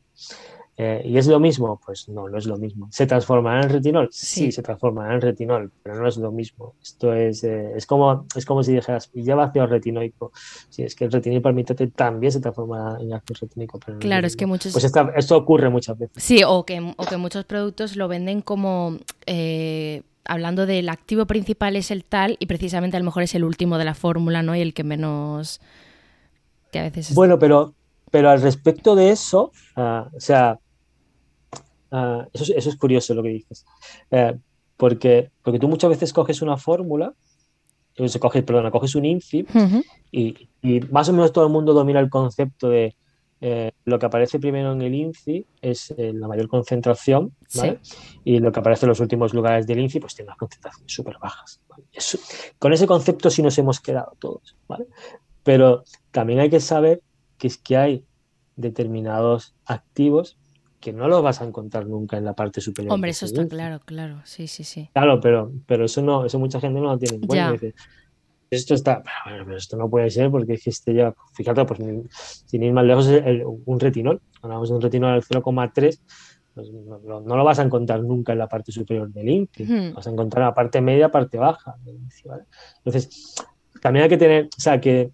[0.78, 1.78] Eh, ¿Y es lo mismo?
[1.84, 2.88] Pues no, no es lo mismo.
[2.90, 4.08] ¿Se transformará en retinol?
[4.10, 4.52] Sí, Sí.
[4.52, 6.74] se transformará en retinol, pero no es lo mismo.
[6.82, 10.32] Esto es, eh, es, como, es como si dijeras, y lleva ácido retinoico.
[10.70, 13.78] Sí, es que el retinol palmitate también se transforma en ácido retinoico.
[13.80, 16.22] Pero no lo Claro, es que muchos- Pues esta- esto ocurre muchas veces.
[16.22, 18.96] Sí, o que, o que muchos productos lo venden como
[19.26, 23.44] eh, hablando del activo principal es el tal y precisamente a lo mejor es el
[23.44, 24.56] último de la fórmula, ¿no?
[24.56, 25.60] Y el que menos
[26.72, 27.74] que a veces es- Bueno, pero,
[28.12, 30.58] pero al respecto de eso, ah, o sea,
[31.90, 33.64] ah, eso, es- eso es curioso lo que dices.
[34.10, 34.36] Eh,
[34.76, 37.12] porque, porque tú muchas veces coges una fórmula,
[37.96, 39.44] sea, coges, perdona, coges un INFI
[40.10, 42.96] y, y más o menos todo el mundo domina el concepto de
[43.44, 47.78] eh, lo que aparece primero en el INCI es eh, la mayor concentración, ¿vale?
[48.24, 51.16] Y lo que aparece en los últimos lugares del INCI pues tiene unas concentraciones súper
[51.20, 51.60] bajas.
[51.68, 51.84] ¿vale?
[51.92, 52.18] Eso-
[52.58, 54.86] con ese concepto sí nos hemos quedado todos, ¿vale?
[55.42, 55.82] Pero
[56.12, 57.02] también hay que saber
[57.42, 58.06] que es que hay
[58.54, 60.38] determinados activos
[60.78, 62.94] que no los vas a encontrar nunca en la parte superior.
[62.94, 64.20] Hombre, eso está claro, claro.
[64.24, 64.90] Sí, sí, sí.
[64.94, 67.50] Claro, pero, pero eso no, eso mucha gente no lo tiene en cuenta.
[67.50, 67.74] Dice,
[68.48, 71.80] esto está, bueno, pero esto no puede ser porque es que este ya, fíjate, pues
[72.46, 76.00] sin ir más lejos, el- un retinol, hablamos de un retinol al 0,3,
[76.54, 79.94] pues no, no- lo vas a encontrar nunca en la parte superior del INCI, Hmm.
[79.94, 81.74] vas a encontrar en la parte media, parte baja
[82.24, 82.44] ¿vale?
[82.84, 83.34] Entonces,
[83.80, 85.10] también hay que tener, o sea, que,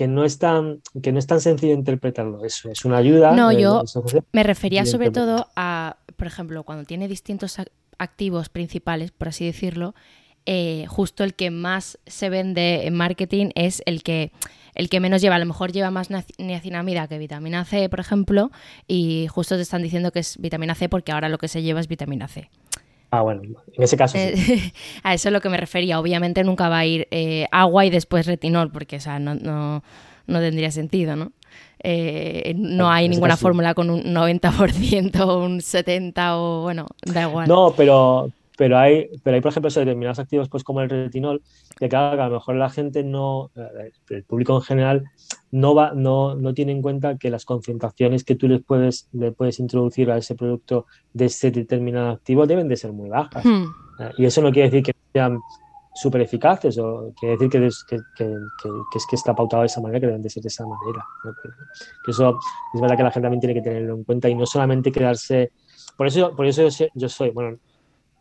[0.00, 3.32] que no es tan, que no es tan sencillo interpretarlo, eso es una ayuda.
[3.32, 3.98] No, yo es-
[4.32, 9.44] me refería sobre todo a, por ejemplo, cuando tiene distintos ac- activos principales, por así
[9.44, 9.94] decirlo,
[10.46, 14.32] eh, justo el que más se vende en marketing es el que
[14.74, 18.50] el que menos lleva, a lo mejor lleva más niacinamida que vitamina C, por ejemplo,
[18.88, 21.80] y justo te están diciendo que es vitamina C porque ahora lo que se lleva
[21.80, 22.48] es vitamina C.
[23.10, 24.24] Ah, bueno, en ese caso sí.
[24.24, 25.98] Eh, a eso es lo que me refería.
[25.98, 29.82] Obviamente nunca va a ir eh, agua y después retinol, porque o sea, no, no,
[30.26, 31.32] no tendría sentido, ¿no?
[31.82, 37.22] Eh, no hay ninguna caso- fórmula con un 90% o un 70% o bueno, da
[37.22, 37.48] igual.
[37.48, 38.30] No, pero,
[38.60, 41.40] pero hay, pero hay, por ejemplo, determinados activos, pues como el retinol,
[41.78, 45.04] que claro, que a lo mejor la gente no, eh, el público en general,
[45.50, 49.32] no va, no, no tiene en cuenta que las concentraciones que tú les puedes, le
[49.32, 50.84] puedes introducir a ese producto
[51.14, 53.46] de ese determinado activo deben de ser muy bajas.
[53.46, 53.64] Hmm,
[53.98, 55.42] Eh, Y eso no quiere decir que sean
[55.94, 59.62] súper eficaces o quiere decir que, es- que, que- que- que es que está pautado
[59.62, 61.02] de esa manera, que deben de ser de esa manera.
[61.24, 61.34] ¿no?
[62.06, 62.38] Eso
[62.74, 65.50] es verdad que la gente también tiene que tenerlo en cuenta y no solamente quedarse...
[65.96, 67.56] Por eso, por eso yo, yo soy, bueno,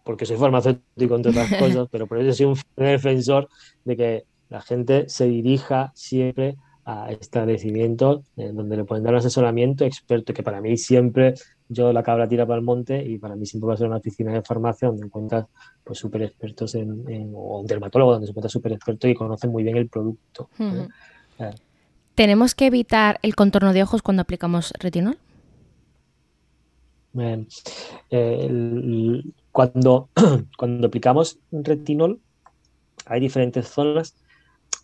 [0.10, 3.48] porque soy farmacéutico entre otras cosas, pero por eso soy un defensor
[3.84, 9.20] de que la gente se dirija siempre a establecimientos en donde le pueden dar un
[9.20, 11.36] asesoramiento experto, que para mí siempre
[11.68, 13.98] yo la cabra tira para el monte y para mí siempre va a ser una
[13.98, 15.46] oficina de farmacia donde encuentras
[15.84, 19.52] pues súper expertos en, en- o un dermatólogo donde se encuentra súper experto y conocen
[19.52, 20.50] muy bien el producto.
[20.60, 20.88] ¿eh?
[21.38, 21.52] Eh,
[22.16, 25.20] ¿Tenemos que evitar el contorno de ojos cuando aplicamos retinol?
[27.18, 27.46] Eh,
[28.12, 30.10] eh, el- cuando,
[30.58, 32.22] cuando aplicamos retinol,
[33.06, 34.16] hay diferentes zonas,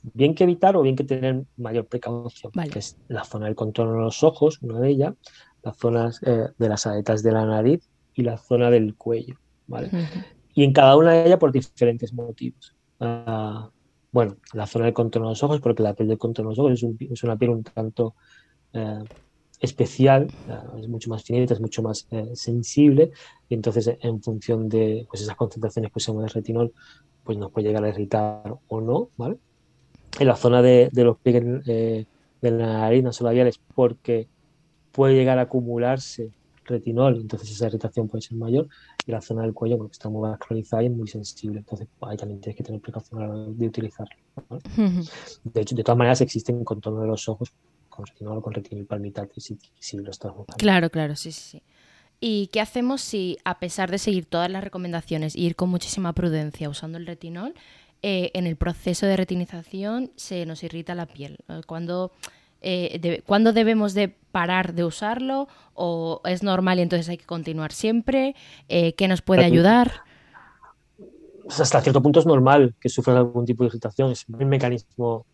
[0.01, 2.71] bien que evitar o bien que tener mayor precaución, Vale.
[2.71, 5.13] que es la zona del contorno de los ojos, una de ellas,
[5.63, 9.91] las zonas eh, de las aletas de la nariz y la zona del cuello, ¿vale?
[10.53, 12.75] Y en cada una de ellas por diferentes motivos.
[12.99, 13.69] Ah,
[14.11, 16.59] bueno, la zona del contorno de los ojos, porque la piel del contorno de los
[16.59, 18.15] ojos es, un- es una piel un tanto
[18.73, 18.99] eh,
[19.65, 23.11] especial, ah, es mucho más finita, es mucho más eh, sensible,
[23.49, 26.73] y entonces eh, en función de pues, esas concentraciones que usamos de retinol,
[27.23, 29.37] pues nos puede llegar a irritar o no, ¿vale?
[30.19, 32.05] En la zona de, de los pliegues eh,
[32.41, 34.27] de la nariz nasolabiales, porque
[34.91, 36.31] puede llegar a acumularse
[36.65, 38.67] retinol, entonces esa irritación puede ser mayor,
[39.05, 42.17] y la zona del cuello, porque está muy vascularizada y es muy sensible, entonces ahí
[42.17, 44.15] también tienes que tener precaución a la hora de utilizarlo.
[44.49, 44.61] ¿vale?
[44.77, 45.01] Ujú.
[45.43, 47.53] De hecho, de todas maneras existen contorno de los ojos
[47.95, 48.05] con
[49.37, 50.57] si, si lo estás buscando.
[50.57, 51.63] Claro, claro, sí, sí, sí.
[52.19, 56.13] ¿Y qué hacemos si, a pesar de seguir todas las recomendaciones y ir con muchísima
[56.13, 57.53] prudencia usando el retinol,
[58.01, 61.37] eh, en el proceso de retinización se nos irrita la piel?
[61.67, 62.11] ¿Cuándo,
[62.61, 67.73] eh, ¿cuándo debemos de parar de usarlo o es normal y entonces hay que continuar
[67.73, 68.35] siempre?
[68.69, 69.91] Eh, ¿Qué nos puede ayudar?
[71.47, 75.25] Hasta cierto punto es normal que sufran algún tipo de irritación, es el mecanismo,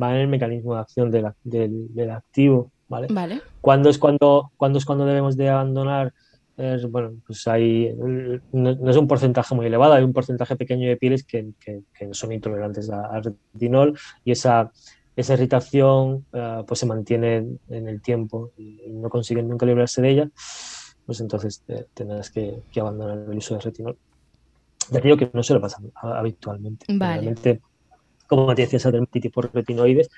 [0.00, 3.06] va en el mecanismo de acción de la- del, del activo, ¿vale?
[3.10, 3.40] Vale.
[3.60, 6.12] ¿Cuándo es cuando, cuándo es cuando debemos de abandonar?
[6.58, 10.88] Eh, bueno, pues hay, no, no es un porcentaje muy elevado, hay un porcentaje pequeño
[10.88, 13.22] de pieles que, que- que son intolerantes a- al
[13.52, 14.70] retinol y esa,
[15.14, 20.10] esa irritación eh, pues se mantiene en, el tiempo y no consiguen nunca librarse de
[20.10, 20.30] ella,
[21.04, 23.98] pues entonces eh, tendrás que, que abandonar el uso de retinol.
[24.90, 26.86] Ya digo que no suele pasar a- habitualmente.
[26.88, 27.14] Vale.
[27.20, 27.60] Realmente,
[28.26, 30.10] como te decía, esa dermatitis por retinoides,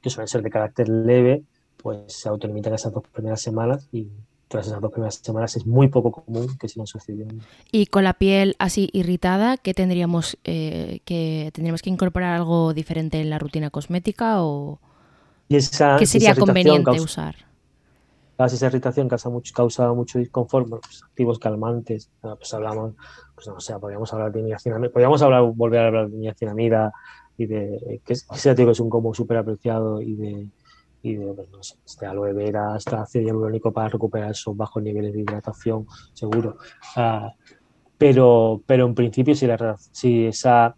[0.00, 1.42] que suelen ser de carácter leve,
[1.76, 4.08] pues se autolimitan esas dos primeras semanas y,
[4.48, 7.44] tras esas dos primeras semanas es muy poco común que sigan sucediendo.
[7.72, 13.20] Y con la piel así irritada, ¿qué tendríamos eh, que tendríamos que incorporar algo diferente
[13.20, 14.80] en la rutina cosmética o
[15.48, 17.36] y esa, qué sería conveniente causa, usar?
[18.38, 22.94] Esa irritación causa mucho, causa mucho disconfort, pues, activos calmantes, pues hablamos,
[23.34, 26.92] pues no sé, podríamos hablar de niacinamida, podríamos hablar, volver a hablar de niacinamida
[27.38, 30.48] y de que ese activo es un combo súper apreciado y de
[31.02, 34.82] y de, pues, no sé, este aloe vera, hasta ácido hialurónico para recuperar esos bajos
[34.82, 36.56] niveles de hidratación, seguro.
[36.96, 37.32] Ah,
[37.96, 40.74] pero, pero en principio, si, la, si, esa,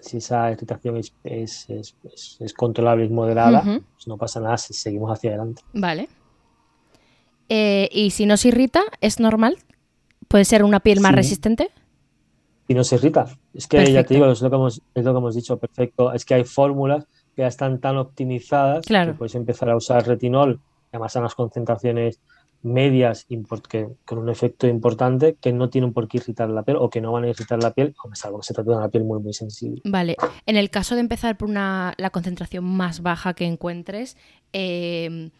[0.00, 1.96] si esa irritación es, es, es,
[2.40, 5.62] es controlable y moderada, pues no pasa nada si seguimos hacia adelante.
[5.72, 6.08] Vale.
[7.48, 9.56] Eh, ¿Y si nos irrita, es normal?
[10.28, 11.70] ¿Puede ser una piel más resistente?
[12.74, 13.26] No se irrita.
[13.52, 16.12] Es que ya te digo, es lo, que hemos, es lo que hemos dicho, perfecto.
[16.12, 17.04] Es que hay fórmulas
[17.34, 20.60] que ya están tan optimizadas que puedes empezar a usar retinol,
[20.92, 22.20] además a unas concentraciones
[22.62, 23.26] medias
[23.68, 27.00] que, con un efecto importante que no tienen por qué irritar la piel o que
[27.00, 29.20] no van a irritar la piel, o salvo que se trata de una piel muy
[29.20, 29.80] muy sensible.
[29.84, 30.16] Vale,
[30.46, 34.16] en el caso de empezar por una, la concentración más baja que encuentres,
[34.52, 35.30] em,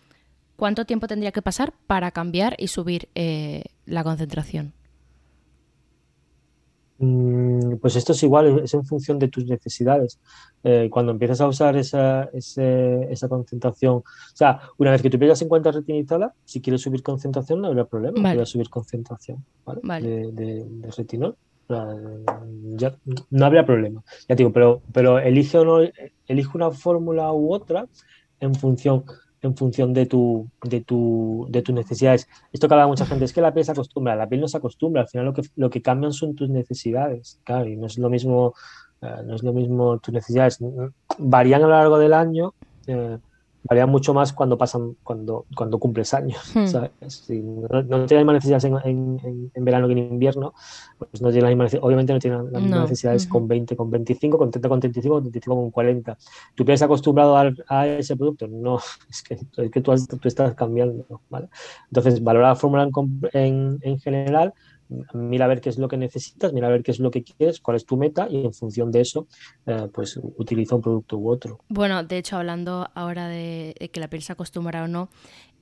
[0.57, 4.73] ¿cuánto tiempo tendría que pasar para cambiar y subir eh, la concentración?
[7.03, 10.21] Mm, pues esto es igual, es en función de tus necesidades.
[10.63, 15.31] Eh, cuando empiezas a usar esa, esa, concentración, o sea, una vez que tu piel
[15.31, 18.45] ya se encuentra retinizada, si quieres subir concentración no habrá problema, vale.
[18.45, 19.43] subir concentración
[19.83, 21.37] De, de, retinol.
[22.77, 22.95] Ya,
[23.31, 24.03] no habría problema.
[24.29, 25.81] Ya digo, pero, pero elige o no,
[26.27, 27.87] elige una fórmula u otra
[28.41, 29.05] en función
[29.43, 32.29] en función de tu, de tu, de tus necesidades.
[32.53, 34.59] Esto que habla mucha gente es que la piel se acostumbra, la piel no se
[34.59, 37.99] acostumbra, al final lo que, lo que cambian son tus necesidades, claro, y no es
[37.99, 38.55] lo mismo,
[39.01, 40.59] eh, no es lo mismo tus necesidades,
[41.19, 42.55] varían a lo largo del año,
[42.87, 43.19] eh,
[43.65, 46.39] varía mucho más cuando pasan, cuando, cuando cumples años.
[46.55, 46.67] Hmm.
[47.09, 50.55] Si no, no tienes más necesidades en, en, verano que en invierno,
[50.99, 54.51] pues no tiene las obviamente no tienes las mismas necesidades con 20, con 25, con
[54.51, 56.19] 30, con 35, con 35, con 40.
[56.55, 57.37] ¿Tú te has acostumbrado
[57.69, 58.49] a, ese producto?
[58.49, 58.79] No,
[59.11, 61.07] es que, es que tú, estás cambiando.
[61.29, 61.49] ¿vale?
[61.89, 62.89] Entonces, valora la fórmula
[63.33, 64.55] en, en general
[65.13, 67.23] mira a ver qué es lo que necesitas, mira a ver qué es lo que
[67.23, 69.27] quieres, cuál es tu meta y en función de eso,
[69.67, 71.61] eh, pues utiliza un producto u otro.
[71.69, 75.09] Bueno, de hecho, hablando ahora de, que la piel se acostumbra o no,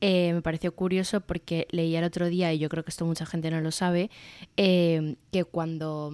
[0.00, 3.26] eh, me pareció curioso porque leía el otro día, y yo creo que esto mucha
[3.26, 4.10] gente no lo sabe,
[4.56, 6.12] eh, que cuando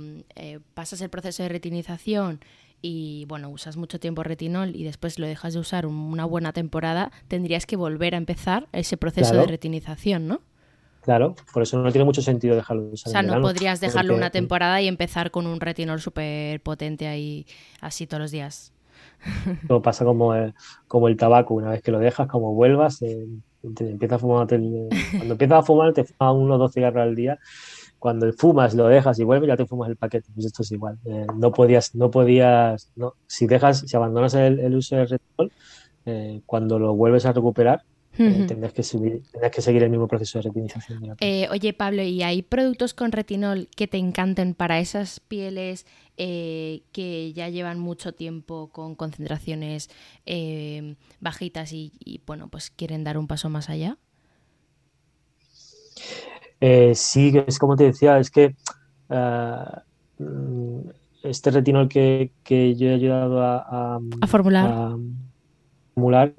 [0.75, 2.41] pasas el proceso de retinización
[2.87, 7.13] y bueno, usas mucho tiempo retinol y después lo dejas de usar una buena temporada,
[7.29, 10.43] tendrías que volver a empezar ese proceso de retinización, ¿no?
[11.05, 12.91] Claro, por eso no tiene mucho sentido dejarlo.
[12.93, 17.47] O sea, no podrías dejarlo una temporada y empezar con un retinol súper potente ahí,
[17.83, 18.73] así todos los días.
[19.69, 20.55] Todo pasa como el,
[20.89, 23.27] como el tabaco, una vez que lo dejas, como vuelvas, eh,
[24.11, 27.39] a fumar, cuando empiezas a fumar te fumas uno o dos cigarros al día,
[27.99, 30.99] cuando fumas, lo dejas y vuelves, ya te fumas el paquete, pues esto es igual.
[31.05, 35.53] Eh, no podías, no podías, no, si dejas, si abandonas el, uso del retinol,
[36.07, 37.83] eh, cuando lo vuelves a recuperar,
[38.19, 41.17] eh, tendrás, que que seguir el mismo proceso de retinización.
[41.21, 45.87] Eh, oye, Pablo, ¿y hay productos con retinol que te encanten para esas pieles
[46.17, 49.91] eh, que ya llevan mucho tiempo con concentraciones
[51.21, 53.99] bajitas y, bueno, pues quieren dar un paso más allá?
[56.95, 58.55] sí, es como te decía, es que
[60.19, 60.79] mm,
[61.23, 62.31] este retinol que,
[62.77, 64.97] yo he ayudado a, a, formular
[65.95, 66.35] formular,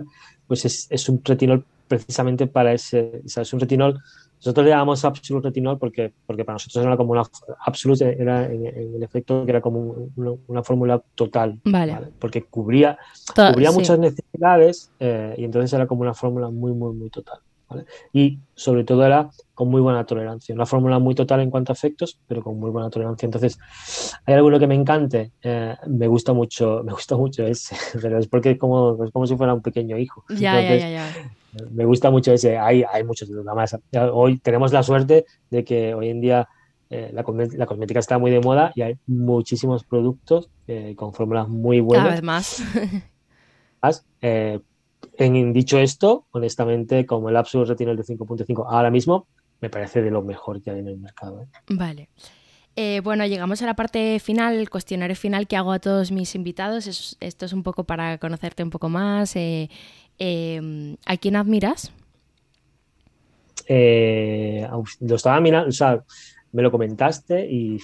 [0.48, 4.02] pues es, es, un retinol precisamente para ese, o sea, es un retinol,
[4.46, 7.24] nosotros le llamamos Absolute Retinol porque, porque para nosotros era como una,
[7.66, 10.10] Absolute era en, el efecto que era como
[10.48, 11.98] una, fórmula total, vale.
[12.20, 12.98] porque cubría,
[13.34, 17.40] cubría muchas necesidades eh, y entonces era como una fórmula muy, muy, muy total.
[18.14, 20.54] Y sobre todo era con muy buena tolerancia.
[20.54, 23.26] Una fórmula muy total en cuanto a efectos, pero con muy buena tolerancia.
[23.26, 23.58] Entonces,
[24.26, 28.28] hay alguno que me encante, eh, me gusta mucho, me gusta mucho ese, pero es
[28.28, 30.24] porque es como, es como si fuera un pequeño hijo.
[30.30, 31.14] Ya, ya, ya,
[31.72, 33.78] Me gusta mucho ese, hay, hay muchos, más.
[34.12, 36.50] Hoy tenemos la suerte de que hoy en día
[36.90, 37.24] eh, la,
[37.58, 42.04] la, cosmética está muy de moda y hay muchísimos productos eh, con fórmulas muy buenas.
[42.04, 42.64] Cada vez más.
[43.82, 44.06] más
[45.18, 49.28] en dicho esto, honestamente, como el Absolute Retinol de 5.5 ahora mismo,
[49.62, 51.42] me parece de lo mejor que hay en el mercado.
[51.42, 51.48] ¿eh?
[51.70, 52.10] Vale.
[52.76, 56.36] Eh, bueno, llegamos a la parte final, el cuestionario final que hago a todos mis
[56.36, 57.18] invitados.
[57.20, 59.36] esto es un poco para conocerte un poco más.
[59.36, 59.70] Eh,
[61.06, 61.92] ¿A quién admiras?
[63.68, 66.04] lo estaba mirando, o sea,
[66.56, 67.78] me lo comentaste y,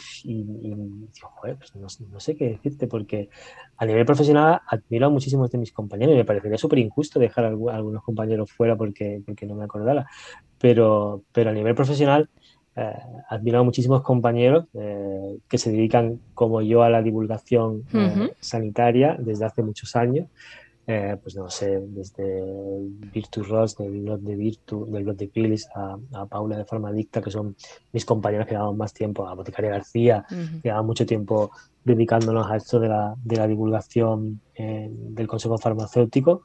[1.58, 3.28] pues no, sé qué decirte, porque
[3.76, 7.44] a nivel profesional admiro a muchísimos de mis compañeros y me parecería súper injusto dejar
[7.44, 10.08] a algunos compañeros fuera porque, porque no me acordara.
[10.58, 12.30] pero, pero a nivel profesional
[12.78, 12.94] eh,
[13.30, 19.18] admiro a muchísimos compañeros eh, que se dedican, como yo, a la divulgación eh, sanitaria
[19.20, 20.30] desde hace muchos años.
[20.88, 22.42] Eh, pues no sé, desde
[23.14, 27.22] Virtus Ross, del blog de Virtu, del blog de Pilis, a, a, Paula de Farmadicta,
[27.22, 27.56] que son
[27.94, 30.62] mis compañeros que llevan más tiempo, a Boticaria García, uh -huh.
[30.62, 31.52] que llevan mucho tiempo
[31.84, 36.44] dedicándonos a esto de la, de la divulgación eh, del Consejo Farmacéutico,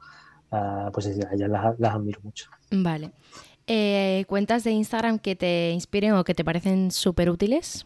[0.51, 2.49] uh, pues ellas las, las admiro mucho.
[2.71, 3.11] Vale.
[3.67, 7.85] Eh, ¿Cuentas de Instagram que te inspiren o que te parecen súper útiles?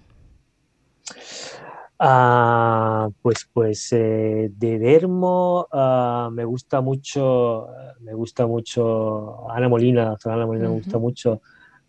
[2.04, 7.68] Uh, pues pues eh, de Dermo uh, me gusta mucho
[8.00, 10.74] me gusta mucho Ana Molina Ana Molina uh -huh.
[10.74, 11.42] me gusta mucho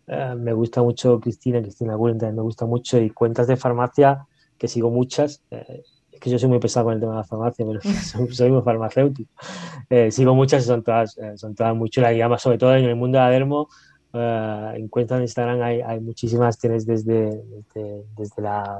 [0.05, 4.27] uh, me gusta mucho Cristina Cristina Gulen también me gusta mucho y cuentas de farmacia
[4.55, 7.23] que sigo muchas eh, es que yo soy muy pesado con el tema de la
[7.23, 9.31] farmacia pero soy, soy muy farmacéutico
[9.89, 12.85] eh, sigo muchas y son todas son todas muy chulas y además sobre todo en
[12.85, 13.67] el mundo de la Dermo
[14.13, 18.79] en cuentas de Instagram hay, hay muchísimas tienes desde, desde, desde la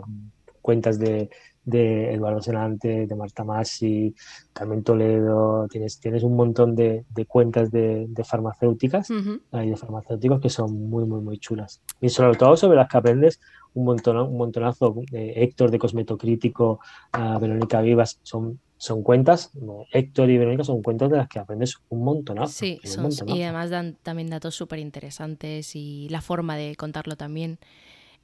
[0.64, 1.30] cuentas de,
[1.66, 4.16] de Eduardo Senante, de Marta Masi,
[4.52, 9.66] Carmen Toledo, tienes, tienes un montón de, de cuentas de, de farmacéuticas uh -huh.
[9.66, 11.82] y de farmacéuticos que son muy, muy, muy chulas.
[12.02, 13.40] Y sobre todo sobre las que aprendes
[13.76, 14.96] un, montón, un montonazo.
[15.12, 16.80] Eh, Héctor de Cosmetocrítico,
[17.18, 19.52] uh, Verónica Vivas, son, son cuentas,
[19.92, 22.54] Héctor y Verónica son cuentas de las que aprendes un montonazo.
[22.54, 23.38] Sí, un son, montonazo.
[23.38, 27.58] y además dan también datos súper interesantes y la forma de contarlo también.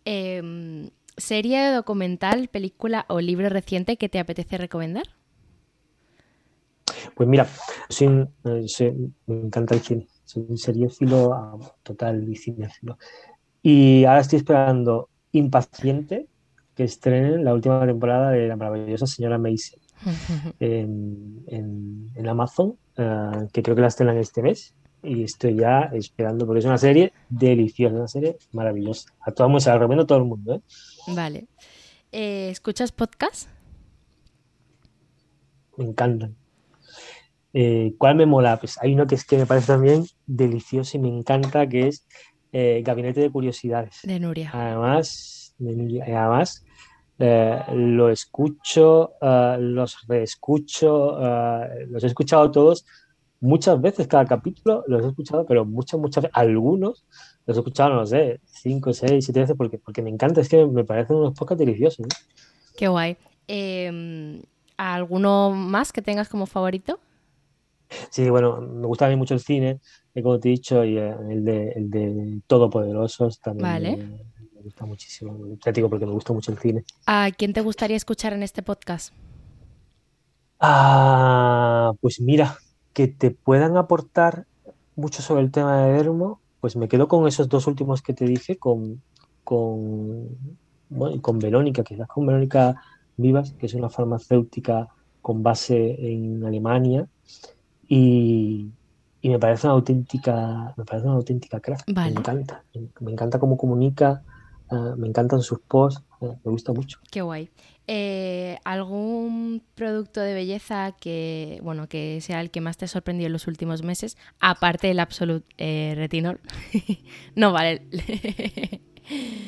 [0.05, 0.89] Eh,
[1.19, 5.03] ¿Serie, documental, película o libro reciente que te apetece recomendar?
[7.15, 7.47] Pues mira,
[7.89, 8.27] soy,
[8.67, 12.97] soy, me encanta el cine, soy un seriéfilo total y cinéfilo.
[13.61, 16.27] Y ahora estoy esperando impaciente
[16.75, 19.79] que estrenen la última temporada de la maravillosa señora Mason
[20.59, 24.73] en, en, en, Amazon, uh, que creo que la estrenan este mes.
[25.01, 29.09] Y estoy ya esperando, porque es una serie deliciosa, una serie maravillosa.
[29.21, 30.55] A todo mundo, se la recomiendo a todo el mundo.
[30.55, 30.61] ¿eh?
[31.07, 31.47] Vale.
[32.11, 33.49] Eh, ¿Escuchas podcast?
[35.77, 36.35] Me encantan.
[37.53, 38.57] Eh, ¿Cuál me mola?
[38.59, 42.05] Pues hay uno que es que me parece también delicioso y me encanta, que es
[42.51, 43.99] eh, Gabinete de Curiosidades.
[44.03, 44.51] De Nuria.
[44.53, 46.63] Además, de Nuria, además
[47.17, 51.17] eh, lo escucho, los reescucho,
[51.87, 52.85] los he escuchado todos
[53.39, 57.05] muchas veces, cada capítulo los he escuchado, pero muchas, muchas veces, algunos
[57.45, 60.65] los he escuchado, no sé, cinco, seis, siete veces, porque, porque me encanta, es que
[60.65, 62.05] me parecen unos podcasts deliciosos.
[62.05, 62.09] ¿eh?
[62.77, 63.17] Qué guay.
[63.47, 64.41] Eh,
[64.77, 66.99] ¿Alguno más que tengas como favorito?
[68.11, 69.79] Sí, bueno, me gusta a mí mucho el cine,
[70.21, 73.97] como te he dicho, y el de, el de Todopoderosos también vale.
[73.97, 75.37] me, me, gusta muchísimo.
[75.61, 76.83] Te digo porque me gusta mucho el cine.
[77.05, 79.13] ¿A quién te gustaría escuchar en este podcast?
[80.59, 82.57] Ah, pues mira,
[82.93, 84.45] que te puedan aportar
[84.95, 88.25] mucho sobre el tema de Dermo, pues me quedo con esos dos últimos que te
[88.25, 89.01] dije, con,
[89.43, 90.29] con,
[90.89, 92.81] bueno, con Verónica, quizás con Verónica
[93.17, 94.87] Vivas, que es una farmacéutica
[95.21, 97.07] con base en Alemania,
[97.87, 98.69] y,
[99.21, 101.83] y me parece una auténtica, me parece una auténtica crack.
[101.93, 102.11] Vale.
[102.11, 102.63] Me encanta,
[102.99, 104.23] me encanta cómo comunica,
[104.71, 106.99] uh, me encantan sus posts, me gusta mucho.
[107.11, 107.49] Qué guay.
[107.87, 113.27] Eh, ¿Algún producto de belleza que, bueno, que sea el que más te ha sorprendido
[113.27, 116.39] en los últimos meses, aparte del Absolute eh, Retinol?
[117.35, 117.81] no vale.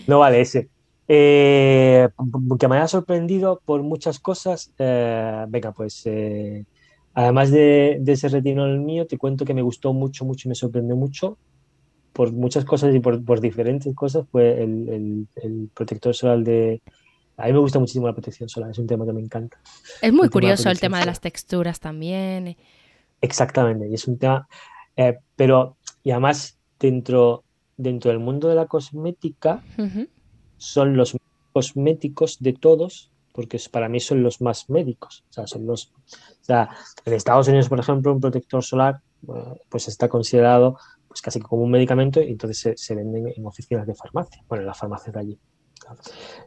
[0.07, 0.69] no vale ese.
[1.07, 2.07] Eh,
[2.59, 4.73] que me haya sorprendido por muchas cosas.
[4.79, 6.05] Eh, venga, pues
[7.13, 10.55] además de, de, ese retinol mío, te cuento que me gustó mucho, mucho y me
[10.55, 11.37] sorprendió mucho
[12.13, 14.25] por muchas cosas y por, por diferentes cosas.
[14.31, 16.81] Fue el, el, el protector solar de
[17.37, 19.57] a mí me gusta muchísimo la protección solar, es un tema que me encanta.
[20.01, 22.55] Es muy el curioso tema el tema de las texturas también.
[23.19, 24.47] Exactamente, y es un tema,
[24.95, 27.43] eh, pero y además dentro,
[27.77, 30.07] dentro del mundo de la cosmética uh -huh.
[30.57, 31.17] son los
[31.51, 35.23] cosméticos de todos, porque para mí son los más médicos.
[35.29, 36.69] O sea, son los, o sea,
[37.05, 38.99] en Estados Unidos, por ejemplo, un protector solar
[39.69, 40.77] pues está considerado
[41.11, 44.61] pues casi como un medicamento y entonces se, se venden en oficinas de farmacia, bueno,
[44.61, 45.39] en las farmacias de allí.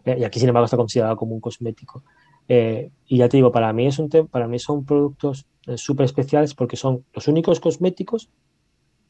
[0.06, 2.02] Y aquí, sin embargo, está considerado como un cosmético.
[2.48, 6.06] Eh, y ya te digo, para mí, es un para mí son productos eh, súper
[6.06, 8.30] especiales porque son los únicos cosméticos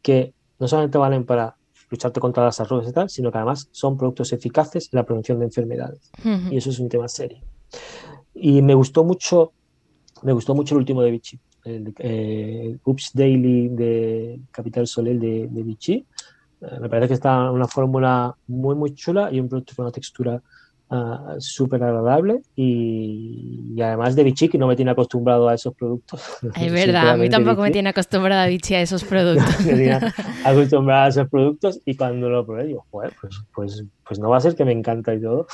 [0.02, 1.56] que no solamente valen para
[1.88, 5.38] lucharte contra las arrugas y tal, sino que además son productos eficaces en la prevención
[5.38, 6.10] de enfermedades.
[6.24, 6.52] Uh -huh.
[6.52, 7.38] Y eso es un tema serio.
[8.34, 9.52] Y me gustó mucho,
[10.22, 15.48] me gustó mucho el último de Vichy, el, eh, Oops Daily de Capital Soleil de,
[15.50, 16.06] de Vichy,
[16.80, 20.40] me parece que está una fórmula muy muy chula y un producto con una textura
[20.90, 25.74] uh, súper agradable y, y, además de Vichy que no me tiene acostumbrado a esos
[25.74, 26.22] productos.
[26.56, 29.60] Es verdad, a mí tampoco me tiene acostumbrado a Vichy a esos productos.
[29.64, 29.98] me tiene
[30.44, 33.12] acostumbrado a esos productos y cuando lo probé digo, pues,
[33.54, 35.46] pues, pues no va a ser que me encanta y todo.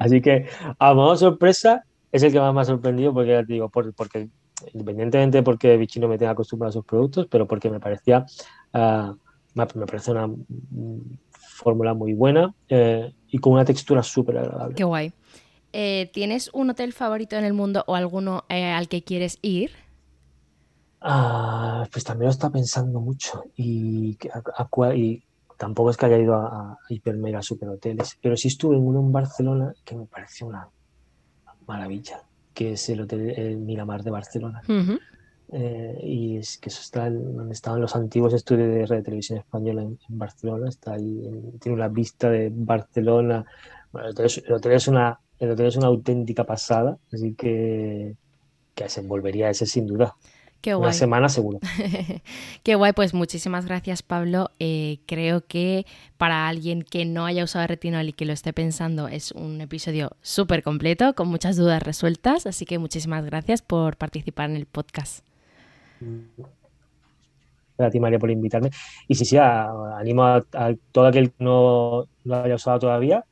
[0.00, 0.46] Así que
[0.78, 4.28] a modo sorpresa es el que más me ha sorprendido porque digo, por, porque
[4.72, 8.26] independientemente de porque Vichy no me tenga acostumbrado a esos productos, pero porque me parecía,
[8.72, 9.14] uh,
[9.54, 10.28] me, parece una
[11.54, 14.74] fórmula muy buena eh, y con una textura súper agradable.
[14.74, 15.12] Qué guay.
[15.72, 19.72] Eh, ¿Tienes un hotel favorito en el mundo o alguno eh, al que quieres ir?
[21.00, 24.16] Ah, pues también lo está pensando mucho y,
[24.94, 25.22] y
[25.58, 29.00] tampoco es que haya ido a, hiper mega super hoteles, pero sí estuve en uno
[29.00, 30.68] en Barcelona que me pareció una
[31.66, 32.22] maravilla,
[32.54, 34.62] que es el Hotel Miramar de Barcelona.
[35.52, 39.38] Eh, y es que eso está en, donde estaban los antiguos estudios de Radio Televisión
[39.38, 41.22] Española en, Barcelona, está ahí,
[41.60, 43.44] tiene una vista de Barcelona.
[43.92, 48.16] Bueno, el, hotel es, una, el hotel es una auténtica pasada, así que,
[48.74, 50.14] que se volvería a ese sin duda.
[50.64, 50.86] Qué guay.
[50.86, 51.58] Una semana seguro.
[52.62, 54.50] Qué guay, pues muchísimas gracias Pablo.
[54.58, 55.84] Eh, creo que
[56.16, 60.12] para alguien que no haya usado retinol y que lo esté pensando es un episodio
[60.22, 65.22] súper completo, con muchas dudas resueltas, así que muchísimas gracias por participar en el podcast.
[66.00, 66.48] Gracias
[67.78, 68.70] a ti María por invitarme.
[69.06, 70.42] Y sí, sí, animo a,
[70.92, 73.26] todo aquel que no lo haya usado todavía,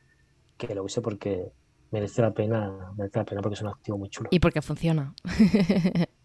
[0.58, 1.46] que lo use porque
[1.92, 4.28] merece la pena, merece la pena porque es un activo muy chulo.
[4.30, 5.14] Y porque funciona.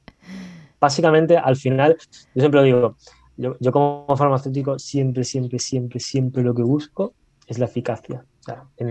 [0.80, 1.97] básicamente, al final,
[2.36, 2.97] yo siempre lo digo,
[3.38, 7.13] yo, como farmacéutico siempre, siempre, siempre, siempre lo que busco
[7.45, 8.25] es la eficacia.
[8.39, 8.86] O sea, de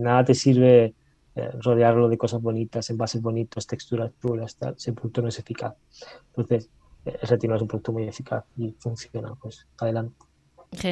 [0.00, 0.94] nada, te sirve
[1.36, 5.74] eh, rodearlo de cosas bonitas, envases bonitos, texturas chulas, tal, ese producto no es eficaz.
[6.28, 6.70] Entonces,
[7.04, 10.16] eh, el retinol es un producto muy eficaz y funciona, pues adelante.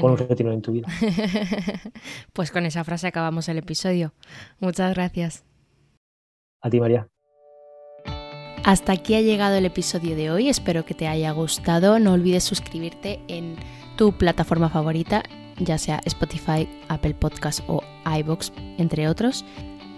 [0.00, 0.86] Con un retinol en tu vida.
[2.32, 4.12] pues con esa frase acabamos el episodio.
[4.60, 5.44] Muchas gracias.
[6.60, 7.08] A ti, María.
[8.64, 11.98] Hasta aquí ha llegado el episodio de hoy, espero que te haya gustado.
[11.98, 13.56] No olvides suscribirte en
[13.96, 15.24] tu plataforma favorita,
[15.58, 17.82] ya sea Spotify, Apple Podcast o
[18.20, 19.44] iBox, entre otros.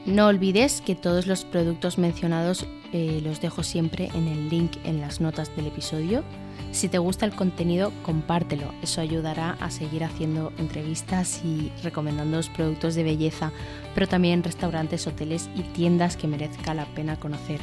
[0.06, 5.02] No olvides que todos los productos mencionados eh, los dejo siempre en el link en
[5.02, 6.24] las notas del episodio.
[6.72, 8.72] Si te gusta el contenido, compártelo.
[8.82, 13.52] Eso ayudará a seguir haciendo entrevistas y recomendando los productos de belleza,
[13.94, 17.60] pero también restaurantes, hoteles y tiendas que merezca la pena conocer.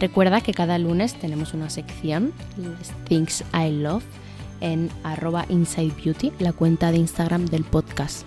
[0.00, 2.32] Recuerda que cada lunes tenemos una sección,
[3.08, 4.04] Things I Love,
[4.60, 8.26] en arroba Inside Beauty, la cuenta de Instagram del podcast.